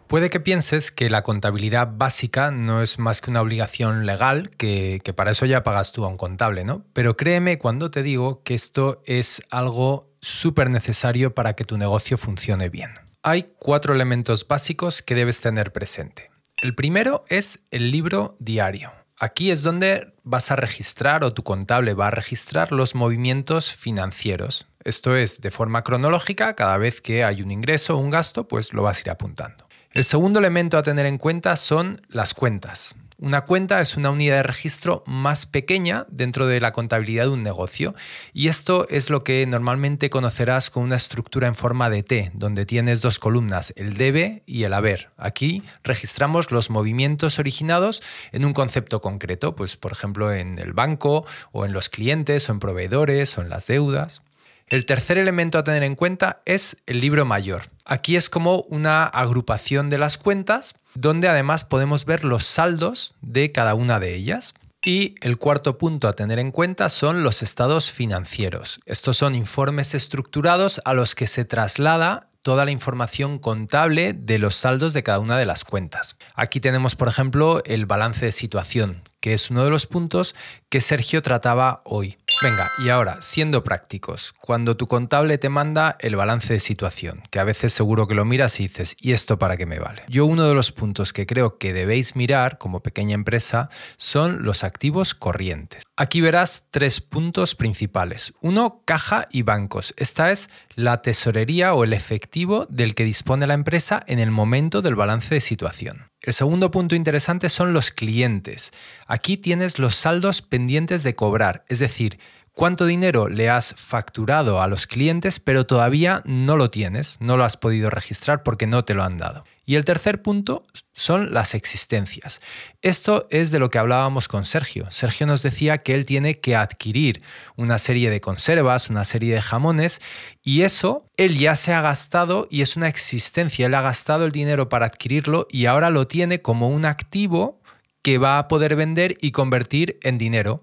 Puede 0.06 0.30
que 0.30 0.38
pienses 0.38 0.92
que 0.92 1.10
la 1.10 1.24
contabilidad 1.24 1.88
básica 1.92 2.52
no 2.52 2.82
es 2.82 3.00
más 3.00 3.20
que 3.20 3.32
una 3.32 3.42
obligación 3.42 4.06
legal, 4.06 4.50
que, 4.50 5.00
que, 5.02 5.12
para 5.12 5.32
eso 5.32 5.44
ya 5.44 5.64
pagas 5.64 5.90
tú 5.90 6.04
a 6.04 6.08
un 6.08 6.16
contable, 6.16 6.62
¿no? 6.62 6.84
Pero 6.92 7.16
créeme 7.16 7.58
cuando 7.58 7.90
te 7.90 8.04
digo 8.04 8.44
que 8.44 8.54
esto 8.54 9.02
es 9.06 9.42
algo 9.50 10.12
súper 10.20 10.70
necesario 10.70 11.34
para 11.34 11.54
que 11.54 11.64
tu 11.64 11.76
negocio 11.78 12.16
funcione 12.16 12.68
bien. 12.68 12.90
Hay 13.24 13.54
cuatro 13.58 13.92
elementos 13.92 14.46
básicos 14.46 15.02
que 15.02 15.16
debes 15.16 15.40
tener 15.40 15.72
presente. 15.72 16.30
El 16.62 16.76
primero 16.76 17.24
es 17.28 17.66
el 17.72 17.90
libro 17.90 18.36
diario. 18.38 18.92
Aquí 19.24 19.50
es 19.50 19.62
donde 19.62 20.12
vas 20.22 20.50
a 20.50 20.56
registrar 20.56 21.24
o 21.24 21.30
tu 21.30 21.44
contable 21.44 21.94
va 21.94 22.08
a 22.08 22.10
registrar 22.10 22.72
los 22.72 22.94
movimientos 22.94 23.74
financieros. 23.74 24.66
Esto 24.84 25.16
es 25.16 25.40
de 25.40 25.50
forma 25.50 25.82
cronológica, 25.82 26.52
cada 26.52 26.76
vez 26.76 27.00
que 27.00 27.24
hay 27.24 27.40
un 27.40 27.50
ingreso 27.50 27.96
o 27.96 28.00
un 28.00 28.10
gasto, 28.10 28.46
pues 28.46 28.74
lo 28.74 28.82
vas 28.82 28.98
a 28.98 29.00
ir 29.00 29.10
apuntando. 29.10 29.66
El 29.92 30.04
segundo 30.04 30.40
elemento 30.40 30.76
a 30.76 30.82
tener 30.82 31.06
en 31.06 31.16
cuenta 31.16 31.56
son 31.56 32.02
las 32.08 32.34
cuentas. 32.34 32.96
Una 33.18 33.42
cuenta 33.42 33.80
es 33.80 33.96
una 33.96 34.10
unidad 34.10 34.36
de 34.36 34.42
registro 34.42 35.04
más 35.06 35.46
pequeña 35.46 36.04
dentro 36.10 36.48
de 36.48 36.60
la 36.60 36.72
contabilidad 36.72 37.24
de 37.24 37.30
un 37.30 37.44
negocio 37.44 37.94
y 38.32 38.48
esto 38.48 38.88
es 38.90 39.08
lo 39.08 39.20
que 39.20 39.46
normalmente 39.46 40.10
conocerás 40.10 40.68
con 40.68 40.82
una 40.82 40.96
estructura 40.96 41.46
en 41.46 41.54
forma 41.54 41.90
de 41.90 42.02
T, 42.02 42.32
donde 42.34 42.66
tienes 42.66 43.02
dos 43.02 43.20
columnas, 43.20 43.72
el 43.76 43.94
debe 43.94 44.42
y 44.46 44.64
el 44.64 44.72
haber. 44.72 45.10
Aquí 45.16 45.62
registramos 45.84 46.50
los 46.50 46.70
movimientos 46.70 47.38
originados 47.38 48.02
en 48.32 48.44
un 48.44 48.52
concepto 48.52 49.00
concreto, 49.00 49.54
pues 49.54 49.76
por 49.76 49.92
ejemplo 49.92 50.32
en 50.32 50.58
el 50.58 50.72
banco 50.72 51.24
o 51.52 51.64
en 51.64 51.72
los 51.72 51.88
clientes 51.88 52.48
o 52.48 52.52
en 52.52 52.58
proveedores 52.58 53.38
o 53.38 53.42
en 53.42 53.48
las 53.48 53.68
deudas. 53.68 54.22
El 54.66 54.86
tercer 54.86 55.18
elemento 55.18 55.58
a 55.58 55.64
tener 55.64 55.84
en 55.84 55.94
cuenta 55.94 56.40
es 56.46 56.78
el 56.86 57.00
libro 57.00 57.24
mayor. 57.24 57.70
Aquí 57.84 58.16
es 58.16 58.28
como 58.28 58.62
una 58.62 59.04
agrupación 59.04 59.88
de 59.88 59.98
las 59.98 60.18
cuentas 60.18 60.74
donde 60.94 61.28
además 61.28 61.64
podemos 61.64 62.04
ver 62.04 62.24
los 62.24 62.44
saldos 62.44 63.14
de 63.20 63.52
cada 63.52 63.74
una 63.74 64.00
de 64.00 64.14
ellas. 64.14 64.54
Y 64.86 65.14
el 65.22 65.38
cuarto 65.38 65.78
punto 65.78 66.08
a 66.08 66.12
tener 66.12 66.38
en 66.38 66.50
cuenta 66.50 66.90
son 66.90 67.22
los 67.22 67.42
estados 67.42 67.90
financieros. 67.90 68.80
Estos 68.84 69.16
son 69.16 69.34
informes 69.34 69.94
estructurados 69.94 70.82
a 70.84 70.92
los 70.92 71.14
que 71.14 71.26
se 71.26 71.46
traslada 71.46 72.28
toda 72.44 72.66
la 72.66 72.70
información 72.70 73.38
contable 73.38 74.12
de 74.12 74.38
los 74.38 74.54
saldos 74.54 74.92
de 74.92 75.02
cada 75.02 75.18
una 75.18 75.38
de 75.38 75.46
las 75.46 75.64
cuentas. 75.64 76.16
Aquí 76.34 76.60
tenemos, 76.60 76.94
por 76.94 77.08
ejemplo, 77.08 77.62
el 77.64 77.86
balance 77.86 78.26
de 78.26 78.32
situación, 78.32 79.08
que 79.20 79.32
es 79.32 79.50
uno 79.50 79.64
de 79.64 79.70
los 79.70 79.86
puntos 79.86 80.34
que 80.68 80.82
Sergio 80.82 81.22
trataba 81.22 81.80
hoy. 81.86 82.18
Venga, 82.42 82.72
y 82.78 82.88
ahora, 82.88 83.18
siendo 83.20 83.62
prácticos, 83.62 84.34
cuando 84.40 84.76
tu 84.76 84.86
contable 84.86 85.38
te 85.38 85.48
manda 85.48 85.96
el 86.00 86.16
balance 86.16 86.52
de 86.52 86.60
situación, 86.60 87.22
que 87.30 87.38
a 87.38 87.44
veces 87.44 87.72
seguro 87.72 88.08
que 88.08 88.14
lo 88.14 88.24
miras 88.24 88.58
y 88.58 88.64
dices, 88.64 88.96
¿y 89.00 89.12
esto 89.12 89.38
para 89.38 89.56
qué 89.56 89.66
me 89.66 89.78
vale? 89.78 90.02
Yo 90.08 90.26
uno 90.26 90.46
de 90.46 90.54
los 90.54 90.72
puntos 90.72 91.12
que 91.12 91.26
creo 91.26 91.58
que 91.58 91.72
debéis 91.72 92.16
mirar 92.16 92.58
como 92.58 92.82
pequeña 92.82 93.14
empresa 93.14 93.70
son 93.96 94.42
los 94.42 94.64
activos 94.64 95.14
corrientes. 95.14 95.84
Aquí 95.96 96.20
verás 96.20 96.66
tres 96.70 97.00
puntos 97.00 97.54
principales. 97.54 98.34
Uno, 98.40 98.82
caja 98.84 99.28
y 99.30 99.42
bancos. 99.42 99.94
Esta 99.96 100.32
es 100.32 100.50
la 100.74 101.02
tesorería 101.02 101.72
o 101.72 101.84
el 101.84 101.92
efectivo 101.92 102.66
del 102.68 102.96
que 102.96 103.04
dispone 103.04 103.46
la 103.46 103.54
empresa 103.54 104.02
en 104.08 104.18
el 104.18 104.32
momento 104.32 104.82
del 104.82 104.96
balance 104.96 105.36
de 105.36 105.40
situación. 105.40 106.10
El 106.24 106.32
segundo 106.32 106.70
punto 106.70 106.94
interesante 106.94 107.50
son 107.50 107.74
los 107.74 107.90
clientes. 107.90 108.72
Aquí 109.06 109.36
tienes 109.36 109.78
los 109.78 109.94
saldos 109.94 110.40
pendientes 110.40 111.02
de 111.02 111.14
cobrar, 111.14 111.66
es 111.68 111.80
decir, 111.80 112.18
cuánto 112.54 112.86
dinero 112.86 113.28
le 113.28 113.50
has 113.50 113.74
facturado 113.76 114.62
a 114.62 114.68
los 114.68 114.86
clientes, 114.86 115.40
pero 115.40 115.66
todavía 115.66 116.22
no 116.24 116.56
lo 116.56 116.70
tienes, 116.70 117.18
no 117.20 117.36
lo 117.36 117.44
has 117.44 117.56
podido 117.56 117.90
registrar 117.90 118.42
porque 118.42 118.66
no 118.66 118.84
te 118.84 118.94
lo 118.94 119.02
han 119.02 119.18
dado. 119.18 119.44
Y 119.66 119.76
el 119.76 119.84
tercer 119.84 120.20
punto 120.20 120.62
son 120.92 121.32
las 121.32 121.54
existencias. 121.54 122.40
Esto 122.82 123.26
es 123.30 123.50
de 123.50 123.58
lo 123.58 123.70
que 123.70 123.78
hablábamos 123.78 124.28
con 124.28 124.44
Sergio. 124.44 124.84
Sergio 124.90 125.26
nos 125.26 125.42
decía 125.42 125.78
que 125.78 125.94
él 125.94 126.04
tiene 126.04 126.38
que 126.38 126.54
adquirir 126.54 127.22
una 127.56 127.78
serie 127.78 128.10
de 128.10 128.20
conservas, 128.20 128.90
una 128.90 129.04
serie 129.04 129.34
de 129.34 129.40
jamones, 129.40 130.02
y 130.42 130.62
eso 130.62 131.08
él 131.16 131.38
ya 131.38 131.56
se 131.56 131.72
ha 131.72 131.80
gastado 131.80 132.46
y 132.50 132.60
es 132.60 132.76
una 132.76 132.88
existencia. 132.88 133.66
Él 133.66 133.74
ha 133.74 133.80
gastado 133.80 134.26
el 134.26 134.32
dinero 134.32 134.68
para 134.68 134.86
adquirirlo 134.86 135.46
y 135.50 135.66
ahora 135.66 135.88
lo 135.90 136.06
tiene 136.06 136.42
como 136.42 136.68
un 136.68 136.84
activo 136.84 137.60
que 138.02 138.18
va 138.18 138.38
a 138.38 138.48
poder 138.48 138.76
vender 138.76 139.16
y 139.22 139.30
convertir 139.30 139.98
en 140.02 140.18
dinero. 140.18 140.62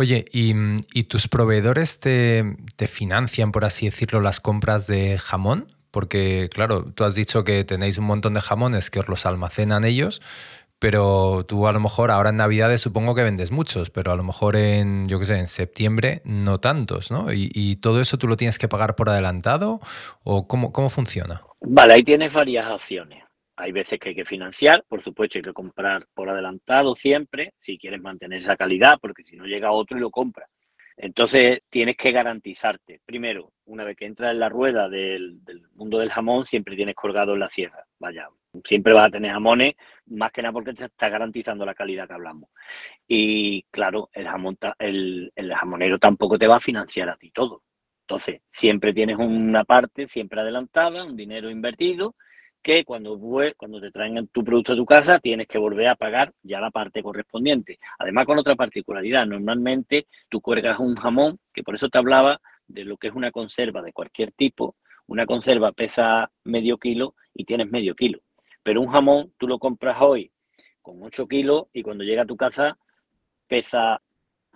Oye, 0.00 0.26
¿y, 0.30 1.02
tus 1.08 1.26
proveedores 1.26 1.98
te, 1.98 2.54
financian, 2.86 3.50
por 3.50 3.64
así 3.64 3.86
decirlo, 3.86 4.20
las 4.20 4.38
compras 4.38 4.86
de 4.86 5.18
jamón? 5.18 5.66
Porque, 5.90 6.48
claro, 6.52 6.84
tú 6.84 7.02
has 7.02 7.16
dicho 7.16 7.42
que 7.42 7.64
tenéis 7.64 7.98
un 7.98 8.04
montón 8.04 8.34
de 8.34 8.40
jamones 8.40 8.90
que 8.90 9.00
os 9.00 9.08
los 9.08 9.26
almacenan 9.26 9.84
ellos, 9.84 10.22
pero 10.78 11.44
tú 11.48 11.66
a 11.66 11.72
lo 11.72 11.80
mejor 11.80 12.12
ahora 12.12 12.30
en 12.30 12.36
Navidades 12.36 12.80
supongo 12.80 13.16
que 13.16 13.24
vendes 13.24 13.50
muchos, 13.50 13.90
pero 13.90 14.12
a 14.12 14.16
lo 14.16 14.22
mejor 14.22 14.54
en, 14.54 15.08
yo 15.08 15.18
qué 15.18 15.24
sé, 15.24 15.38
en 15.40 15.48
septiembre 15.48 16.22
no 16.24 16.60
tantos, 16.60 17.10
¿no? 17.10 17.32
¿Y, 17.32 17.74
todo 17.82 18.00
eso 18.00 18.18
tú 18.18 18.28
lo 18.28 18.36
tienes 18.36 18.60
que 18.60 18.68
pagar 18.68 18.94
por 18.94 19.08
adelantado 19.08 19.80
o 20.22 20.46
cómo, 20.46 20.70
cómo 20.72 20.90
funciona? 20.90 21.42
Vale, 21.60 21.94
ahí 21.94 22.04
tienes 22.04 22.32
varias 22.32 22.70
opciones. 22.70 23.27
Hay 23.58 23.72
veces 23.72 23.98
que 23.98 24.10
hay 24.10 24.14
que 24.14 24.24
financiar, 24.24 24.84
por 24.88 25.02
supuesto 25.02 25.36
hay 25.38 25.42
que 25.42 25.52
comprar 25.52 26.06
por 26.14 26.28
adelantado 26.28 26.94
siempre, 26.94 27.54
si 27.60 27.76
quieres 27.76 28.00
mantener 28.00 28.40
esa 28.40 28.56
calidad, 28.56 28.98
porque 29.00 29.24
si 29.24 29.36
no 29.36 29.46
llega 29.46 29.72
otro 29.72 29.98
y 29.98 30.00
lo 30.00 30.10
compra. 30.10 30.46
Entonces 30.96 31.60
tienes 31.68 31.96
que 31.96 32.12
garantizarte. 32.12 33.00
Primero, 33.04 33.52
una 33.66 33.82
vez 33.82 33.96
que 33.96 34.06
entras 34.06 34.30
en 34.30 34.38
la 34.38 34.48
rueda 34.48 34.88
del, 34.88 35.40
mundo 35.74 35.98
del 35.98 36.10
jamón, 36.10 36.44
siempre 36.44 36.76
tienes 36.76 36.94
colgado 36.94 37.34
en 37.34 37.40
la 37.40 37.50
sierra. 37.50 37.84
Vaya, 37.98 38.28
siempre 38.64 38.92
vas 38.92 39.08
a 39.08 39.10
tener 39.10 39.32
jamones, 39.32 39.74
más 40.06 40.30
que 40.30 40.42
nada 40.42 40.52
porque 40.52 40.74
te 40.74 40.84
está 40.84 41.08
garantizando 41.08 41.66
la 41.66 41.74
calidad 41.74 42.06
que 42.06 42.14
hablamos. 42.14 42.50
Y 43.08 43.64
claro, 43.72 44.08
el, 44.12 44.28
jamón, 44.28 44.56
el, 44.78 45.32
el 45.34 45.54
jamonero 45.54 45.98
tampoco 45.98 46.38
te 46.38 46.46
va 46.46 46.56
a 46.56 46.60
financiar 46.60 47.08
a 47.08 47.16
ti 47.16 47.32
todo. 47.32 47.62
Entonces, 48.02 48.40
siempre 48.52 48.94
tienes 48.94 49.18
una 49.18 49.64
parte 49.64 50.06
siempre 50.06 50.40
adelantada, 50.40 51.04
un 51.04 51.16
dinero 51.16 51.50
invertido, 51.50 52.14
que 52.62 52.84
cuando, 52.84 53.18
cuando 53.56 53.80
te 53.80 53.90
traen 53.90 54.28
tu 54.28 54.44
producto 54.44 54.72
a 54.72 54.76
tu 54.76 54.84
casa 54.84 55.18
tienes 55.18 55.46
que 55.46 55.58
volver 55.58 55.88
a 55.88 55.94
pagar 55.94 56.32
ya 56.42 56.60
la 56.60 56.70
parte 56.70 57.02
correspondiente. 57.02 57.78
Además, 57.98 58.26
con 58.26 58.38
otra 58.38 58.56
particularidad, 58.56 59.26
normalmente 59.26 60.06
tú 60.28 60.40
cuelgas 60.40 60.78
un 60.78 60.96
jamón, 60.96 61.38
que 61.52 61.62
por 61.62 61.74
eso 61.74 61.88
te 61.88 61.98
hablaba 61.98 62.40
de 62.66 62.84
lo 62.84 62.96
que 62.96 63.08
es 63.08 63.14
una 63.14 63.30
conserva 63.30 63.82
de 63.82 63.92
cualquier 63.92 64.32
tipo. 64.32 64.76
Una 65.06 65.24
conserva 65.24 65.72
pesa 65.72 66.30
medio 66.44 66.78
kilo 66.78 67.14
y 67.32 67.44
tienes 67.44 67.70
medio 67.70 67.94
kilo. 67.94 68.20
Pero 68.62 68.82
un 68.82 68.88
jamón 68.88 69.32
tú 69.38 69.48
lo 69.48 69.58
compras 69.58 69.96
hoy 70.00 70.30
con 70.82 71.02
8 71.02 71.26
kilos 71.26 71.66
y 71.72 71.82
cuando 71.82 72.04
llega 72.04 72.22
a 72.22 72.26
tu 72.26 72.36
casa 72.36 72.78
pesa 73.46 74.02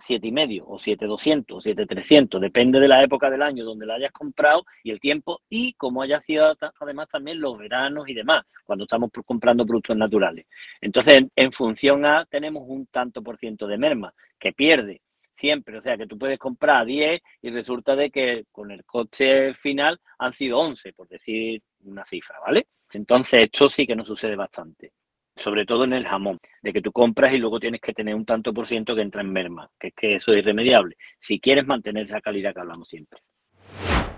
siete 0.05 0.27
y 0.27 0.31
medio 0.31 0.65
o 0.67 0.79
siete 0.79 1.05
doscientos, 1.05 1.63
siete 1.63 1.85
trescientos, 1.85 2.41
depende 2.41 2.79
de 2.79 2.87
la 2.87 3.01
época 3.01 3.29
del 3.29 3.41
año 3.41 3.63
donde 3.63 3.85
la 3.85 3.95
hayas 3.95 4.11
comprado 4.11 4.65
y 4.83 4.91
el 4.91 4.99
tiempo 4.99 5.41
y 5.49 5.73
como 5.73 6.01
haya 6.01 6.21
sido 6.21 6.55
además 6.79 7.07
también 7.07 7.39
los 7.39 7.57
veranos 7.57 8.07
y 8.09 8.13
demás, 8.13 8.43
cuando 8.65 8.83
estamos 8.83 9.09
comprando 9.25 9.65
productos 9.65 9.97
naturales. 9.97 10.45
Entonces, 10.81 11.25
en, 11.35 11.51
función 11.51 12.05
a 12.05 12.25
tenemos 12.25 12.63
un 12.67 12.87
tanto 12.87 13.21
por 13.21 13.37
ciento 13.37 13.67
de 13.67 13.77
merma 13.77 14.13
que 14.39 14.53
pierde 14.53 15.01
siempre, 15.35 15.77
o 15.77 15.81
sea 15.81 15.97
que 15.97 16.07
tú 16.07 16.17
puedes 16.17 16.39
comprar 16.39 16.85
10 16.85 17.21
y 17.41 17.49
resulta 17.49 17.95
de 17.95 18.11
que 18.11 18.45
con 18.51 18.71
el 18.71 18.85
coche 18.85 19.53
final 19.53 19.99
han 20.19 20.33
sido 20.33 20.59
11, 20.59 20.93
por 20.93 21.07
decir 21.07 21.61
una 21.85 22.05
cifra, 22.05 22.39
¿vale? 22.39 22.67
Entonces, 22.91 23.43
esto 23.43 23.69
sí 23.69 23.87
que 23.87 23.95
nos 23.95 24.07
sucede 24.07 24.35
bastante 24.35 24.93
sobre 25.35 25.65
todo 25.65 25.83
en 25.83 25.93
el 25.93 26.07
jamón, 26.07 26.39
de 26.61 26.73
que 26.73 26.81
tú 26.81 26.91
compras 26.91 27.33
y 27.33 27.37
luego 27.37 27.59
tienes 27.59 27.81
que 27.81 27.93
tener 27.93 28.15
un 28.15 28.25
tanto 28.25 28.53
por 28.53 28.67
ciento 28.67 28.95
que 28.95 29.01
entra 29.01 29.21
en 29.21 29.31
merma, 29.31 29.69
que 29.79 29.87
es 29.87 29.93
que 29.95 30.15
eso 30.15 30.31
es 30.31 30.39
irremediable, 30.39 30.95
si 31.19 31.39
quieres 31.39 31.65
mantener 31.65 32.05
esa 32.05 32.21
calidad 32.21 32.53
que 32.53 32.59
hablamos 32.59 32.87
siempre. 32.87 33.19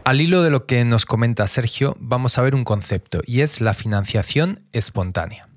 Al 0.04 0.22
hilo 0.22 0.44
de 0.44 0.52
lo 0.52 0.68
que 0.68 0.86
nos 0.86 1.06
comenta 1.06 1.48
Sergio, 1.48 1.96
vamos 2.00 2.38
a 2.38 2.44
ver 2.44 2.54
un 2.54 2.64
concepto 2.64 3.22
y 3.26 3.42
es 3.42 3.60
la 3.60 3.74
financiación 3.74 4.60
espontánea. 4.72 5.48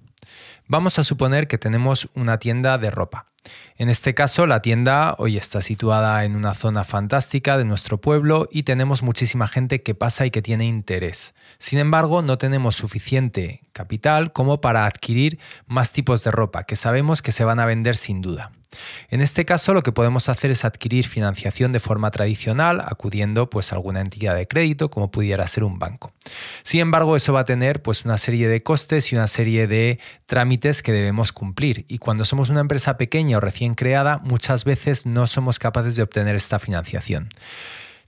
Vamos 0.66 0.98
a 0.98 1.04
suponer 1.04 1.48
que 1.48 1.58
tenemos 1.58 2.08
una 2.14 2.38
tienda 2.38 2.78
de 2.78 2.90
ropa. 2.90 3.26
En 3.76 3.88
este 3.88 4.14
caso, 4.14 4.46
la 4.46 4.62
tienda 4.62 5.14
hoy 5.18 5.36
está 5.36 5.62
situada 5.62 6.24
en 6.24 6.36
una 6.36 6.54
zona 6.54 6.84
fantástica 6.84 7.58
de 7.58 7.64
nuestro 7.64 8.00
pueblo 8.00 8.48
y 8.50 8.64
tenemos 8.64 9.02
muchísima 9.02 9.48
gente 9.48 9.82
que 9.82 9.94
pasa 9.94 10.26
y 10.26 10.30
que 10.30 10.42
tiene 10.42 10.64
interés. 10.66 11.34
Sin 11.58 11.78
embargo, 11.78 12.22
no 12.22 12.38
tenemos 12.38 12.76
suficiente 12.76 13.60
capital 13.72 14.32
como 14.32 14.60
para 14.60 14.86
adquirir 14.86 15.38
más 15.66 15.92
tipos 15.92 16.24
de 16.24 16.30
ropa 16.30 16.64
que 16.64 16.76
sabemos 16.76 17.22
que 17.22 17.32
se 17.32 17.44
van 17.44 17.60
a 17.60 17.66
vender 17.66 17.96
sin 17.96 18.20
duda. 18.20 18.52
En 19.08 19.20
este 19.20 19.44
caso 19.44 19.72
lo 19.72 19.82
que 19.82 19.92
podemos 19.92 20.28
hacer 20.28 20.50
es 20.50 20.64
adquirir 20.64 21.06
financiación 21.06 21.72
de 21.72 21.80
forma 21.80 22.10
tradicional 22.10 22.80
acudiendo 22.80 23.48
pues 23.48 23.72
a 23.72 23.76
alguna 23.76 24.00
entidad 24.00 24.36
de 24.36 24.46
crédito 24.46 24.90
como 24.90 25.10
pudiera 25.10 25.46
ser 25.46 25.64
un 25.64 25.78
banco. 25.78 26.12
Sin 26.62 26.80
embargo, 26.80 27.16
eso 27.16 27.32
va 27.32 27.40
a 27.40 27.44
tener 27.44 27.82
pues 27.82 28.04
una 28.04 28.18
serie 28.18 28.48
de 28.48 28.62
costes 28.62 29.12
y 29.12 29.16
una 29.16 29.26
serie 29.26 29.66
de 29.66 29.98
trámites 30.26 30.82
que 30.82 30.92
debemos 30.92 31.32
cumplir 31.32 31.86
y 31.88 31.98
cuando 31.98 32.24
somos 32.24 32.50
una 32.50 32.60
empresa 32.60 32.98
pequeña 32.98 33.38
o 33.38 33.40
recién 33.40 33.74
creada 33.74 34.18
muchas 34.18 34.64
veces 34.64 35.06
no 35.06 35.26
somos 35.26 35.58
capaces 35.58 35.96
de 35.96 36.02
obtener 36.02 36.36
esta 36.36 36.58
financiación. 36.58 37.30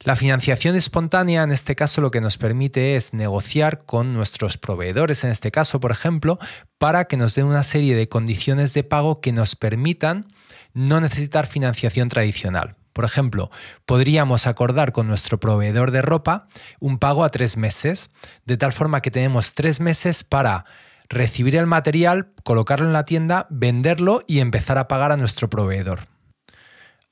La 0.02 0.16
financiación 0.16 0.76
espontánea 0.76 1.42
en 1.42 1.52
este 1.52 1.76
caso 1.76 2.00
lo 2.00 2.10
que 2.10 2.22
nos 2.22 2.38
permite 2.38 2.96
es 2.96 3.12
negociar 3.12 3.84
con 3.84 4.14
nuestros 4.14 4.56
proveedores, 4.56 5.24
en 5.24 5.30
este 5.30 5.50
caso, 5.50 5.78
por 5.78 5.90
ejemplo, 5.90 6.38
para 6.78 7.04
que 7.04 7.18
nos 7.18 7.34
den 7.34 7.44
una 7.44 7.62
serie 7.62 7.94
de 7.94 8.08
condiciones 8.08 8.72
de 8.72 8.82
pago 8.82 9.20
que 9.20 9.32
nos 9.32 9.56
permitan 9.56 10.26
no 10.74 11.00
necesitar 11.00 11.46
financiación 11.46 12.08
tradicional. 12.08 12.76
Por 12.92 13.04
ejemplo, 13.04 13.50
podríamos 13.86 14.46
acordar 14.46 14.92
con 14.92 15.06
nuestro 15.06 15.38
proveedor 15.38 15.90
de 15.90 16.02
ropa 16.02 16.48
un 16.80 16.98
pago 16.98 17.24
a 17.24 17.30
tres 17.30 17.56
meses, 17.56 18.10
de 18.44 18.56
tal 18.56 18.72
forma 18.72 19.00
que 19.00 19.10
tenemos 19.10 19.54
tres 19.54 19.80
meses 19.80 20.24
para 20.24 20.64
recibir 21.08 21.56
el 21.56 21.66
material, 21.66 22.32
colocarlo 22.44 22.86
en 22.86 22.92
la 22.92 23.04
tienda, 23.04 23.46
venderlo 23.50 24.22
y 24.26 24.40
empezar 24.40 24.78
a 24.78 24.88
pagar 24.88 25.12
a 25.12 25.16
nuestro 25.16 25.48
proveedor. 25.48 26.09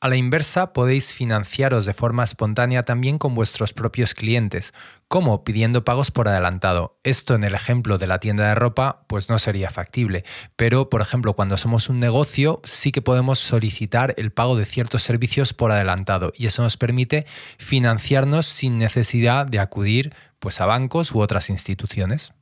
A 0.00 0.08
la 0.08 0.14
inversa, 0.14 0.72
podéis 0.72 1.12
financiaros 1.12 1.84
de 1.84 1.92
forma 1.92 2.22
espontánea 2.22 2.84
también 2.84 3.18
con 3.18 3.34
vuestros 3.34 3.72
propios 3.72 4.14
clientes, 4.14 4.72
como 5.08 5.42
pidiendo 5.42 5.82
pagos 5.82 6.12
por 6.12 6.28
adelantado. 6.28 7.00
Esto 7.02 7.34
en 7.34 7.42
el 7.42 7.52
ejemplo 7.52 7.98
de 7.98 8.06
la 8.06 8.20
tienda 8.20 8.46
de 8.46 8.54
ropa, 8.54 9.04
pues 9.08 9.28
no 9.28 9.40
sería 9.40 9.70
factible, 9.70 10.24
pero 10.54 10.88
por 10.88 11.00
ejemplo, 11.00 11.32
cuando 11.34 11.56
somos 11.56 11.88
un 11.88 11.98
negocio, 11.98 12.60
sí 12.62 12.92
que 12.92 13.02
podemos 13.02 13.40
solicitar 13.40 14.14
el 14.18 14.30
pago 14.30 14.56
de 14.56 14.66
ciertos 14.66 15.02
servicios 15.02 15.52
por 15.52 15.72
adelantado 15.72 16.32
y 16.36 16.46
eso 16.46 16.62
nos 16.62 16.76
permite 16.76 17.26
financiarnos 17.58 18.46
sin 18.46 18.78
necesidad 18.78 19.46
de 19.46 19.58
acudir 19.58 20.14
pues 20.38 20.60
a 20.60 20.66
bancos 20.66 21.10
u 21.10 21.18
otras 21.18 21.50
instituciones 21.50 22.32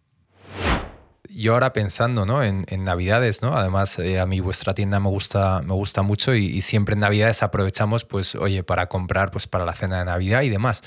yo 1.36 1.52
ahora 1.54 1.72
pensando 1.72 2.24
¿no? 2.26 2.42
en, 2.42 2.64
Navidades, 2.84 3.42
¿no? 3.42 3.56
además 3.56 3.98
eh, 3.98 4.18
a 4.18 4.26
mí 4.26 4.40
vuestra 4.40 4.74
tienda 4.74 5.00
me 5.00 5.08
gusta, 5.08 5.62
me 5.62 5.74
gusta 5.74 6.02
mucho 6.02 6.34
y, 6.34 6.60
siempre 6.62 6.94
en 6.94 7.00
Navidades 7.00 7.42
aprovechamos, 7.42 8.04
pues, 8.04 8.34
oye, 8.34 8.62
para 8.62 8.88
comprar 8.88 9.30
pues, 9.30 9.46
para 9.46 9.64
la 9.64 9.72
cena 9.72 9.98
de 9.98 10.04
Navidad 10.06 10.42
y 10.42 10.48
demás. 10.48 10.82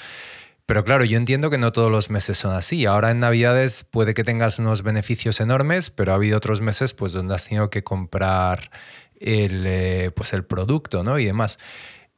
Pero 0.66 0.84
claro, 0.84 1.04
yo 1.04 1.18
entiendo 1.18 1.50
que 1.50 1.58
no 1.58 1.72
todos 1.72 1.90
los 1.90 2.12
meses 2.12 2.38
son 2.38 2.56
así. 2.56 2.86
Ahora 2.86 3.10
en 3.10 3.20
Navidades 3.20 3.84
puede 3.84 4.14
que 4.14 4.24
tengas 4.24 4.60
unos 4.60 4.84
beneficios 4.84 5.40
enormes, 5.42 5.90
pero 5.90 6.12
ha 6.12 6.16
habido 6.16 6.38
otros 6.38 6.62
meses 6.62 6.94
pues, 6.94 7.12
donde 7.12 7.34
has 7.34 7.48
tenido 7.48 7.70
que 7.70 7.84
comprar 7.84 8.70
el, 9.20 9.64
eh, 9.66 10.12
pues, 10.16 10.34
el 10.34 10.46
producto 10.46 11.04
¿no? 11.04 11.18
y 11.18 11.26
demás. 11.26 11.58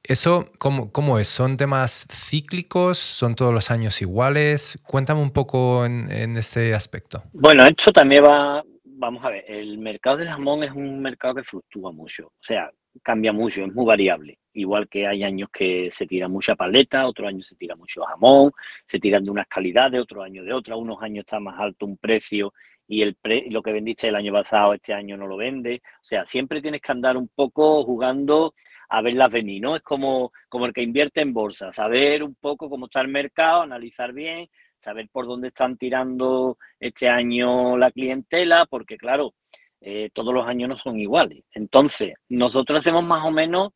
¿Eso 0.03 0.51
cómo, 0.57 0.91
cómo, 0.91 1.19
es? 1.19 1.27
¿Son 1.27 1.57
temas 1.57 2.07
cíclicos? 2.11 2.97
¿Son 2.97 3.35
todos 3.35 3.53
los 3.53 3.71
años 3.71 4.01
iguales? 4.01 4.79
Cuéntame 4.85 5.21
un 5.21 5.31
poco 5.31 5.85
en, 5.85 6.11
en, 6.11 6.37
este 6.37 6.73
aspecto. 6.73 7.23
Bueno, 7.33 7.65
esto 7.65 7.91
también 7.91 8.23
va, 8.23 8.63
vamos 8.83 9.23
a 9.23 9.29
ver, 9.29 9.45
el 9.47 9.77
mercado 9.77 10.17
del 10.17 10.27
jamón 10.27 10.63
es 10.63 10.71
un 10.71 11.01
mercado 11.01 11.35
que 11.35 11.43
fluctúa 11.43 11.91
mucho, 11.91 12.27
o 12.27 12.43
sea, 12.43 12.71
cambia 13.03 13.33
mucho, 13.33 13.63
es 13.63 13.73
muy 13.73 13.85
variable. 13.85 14.37
Igual 14.53 14.89
que 14.89 15.07
hay 15.07 15.23
años 15.23 15.49
que 15.51 15.89
se 15.91 16.05
tira 16.05 16.27
mucha 16.27 16.55
paleta, 16.55 17.07
otros 17.07 17.29
años 17.29 17.47
se 17.47 17.55
tira 17.55 17.75
mucho 17.75 18.03
jamón, 18.03 18.51
se 18.85 18.99
tiran 18.99 19.23
de 19.23 19.31
unas 19.31 19.47
calidades, 19.47 19.99
otros 19.99 20.25
años 20.25 20.45
de 20.45 20.53
otras, 20.53 20.77
unos 20.77 21.01
años 21.01 21.21
está 21.21 21.39
más 21.39 21.59
alto 21.59 21.85
un 21.85 21.97
precio 21.97 22.53
y 22.87 23.01
el 23.01 23.17
lo 23.49 23.63
que 23.63 23.71
vendiste 23.71 24.09
el 24.09 24.15
año 24.15 24.33
pasado, 24.33 24.73
este 24.73 24.93
año 24.93 25.15
no 25.15 25.25
lo 25.25 25.37
vende. 25.37 25.81
O 26.01 26.03
sea, 26.03 26.25
siempre 26.25 26.61
tienes 26.61 26.81
que 26.81 26.91
andar 26.91 27.15
un 27.15 27.29
poco 27.29 27.83
jugando 27.85 28.53
a 28.93 29.01
verlas 29.01 29.31
venir, 29.31 29.61
¿no? 29.61 29.77
Es 29.77 29.81
como, 29.83 30.33
como 30.49 30.65
el 30.65 30.73
que 30.73 30.83
invierte 30.83 31.21
en 31.21 31.33
bolsa, 31.33 31.71
saber 31.71 32.23
un 32.23 32.35
poco 32.35 32.69
cómo 32.69 32.87
está 32.87 32.99
el 32.99 33.07
mercado, 33.07 33.61
analizar 33.61 34.11
bien, 34.11 34.49
saber 34.81 35.07
por 35.09 35.27
dónde 35.27 35.47
están 35.47 35.77
tirando 35.77 36.57
este 36.77 37.07
año 37.07 37.77
la 37.77 37.89
clientela, 37.91 38.65
porque 38.65 38.97
claro, 38.97 39.33
eh, 39.79 40.09
todos 40.13 40.33
los 40.33 40.45
años 40.45 40.67
no 40.67 40.77
son 40.77 40.99
iguales. 40.99 41.45
Entonces, 41.53 42.15
nosotros 42.27 42.79
hacemos 42.79 43.01
más 43.01 43.25
o 43.25 43.31
menos, 43.31 43.69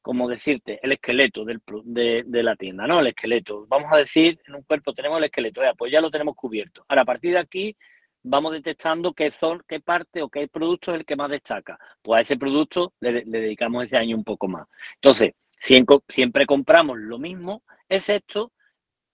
como 0.00 0.28
decirte, 0.28 0.78
el 0.80 0.92
esqueleto 0.92 1.44
del, 1.44 1.60
de, 1.84 2.22
de, 2.24 2.42
la 2.44 2.54
tienda, 2.54 2.86
¿no? 2.86 3.00
El 3.00 3.08
esqueleto. 3.08 3.66
Vamos 3.66 3.92
a 3.92 3.96
decir, 3.96 4.38
en 4.46 4.54
un 4.54 4.62
cuerpo 4.62 4.94
tenemos 4.94 5.18
el 5.18 5.24
esqueleto, 5.24 5.60
ya, 5.60 5.74
pues 5.74 5.90
ya 5.90 6.00
lo 6.00 6.10
tenemos 6.12 6.36
cubierto. 6.36 6.84
Ahora, 6.86 7.02
a 7.02 7.06
partir 7.06 7.32
de 7.32 7.38
aquí, 7.38 7.76
vamos 8.22 8.52
detectando 8.52 9.12
qué 9.12 9.30
son, 9.30 9.62
qué 9.66 9.80
parte 9.80 10.22
o 10.22 10.28
qué 10.28 10.48
producto 10.48 10.92
es 10.92 11.00
el 11.00 11.06
que 11.06 11.16
más 11.16 11.30
destaca. 11.30 11.78
Pues 12.02 12.18
a 12.18 12.22
ese 12.22 12.36
producto 12.36 12.94
le, 13.00 13.24
dedicamos 13.26 13.84
ese 13.84 13.96
año 13.96 14.16
un 14.16 14.24
poco 14.24 14.48
más. 14.48 14.66
Entonces, 14.96 15.32
siempre, 15.58 16.46
compramos 16.46 16.98
lo 16.98 17.18
mismo, 17.18 17.62
excepto, 17.88 18.52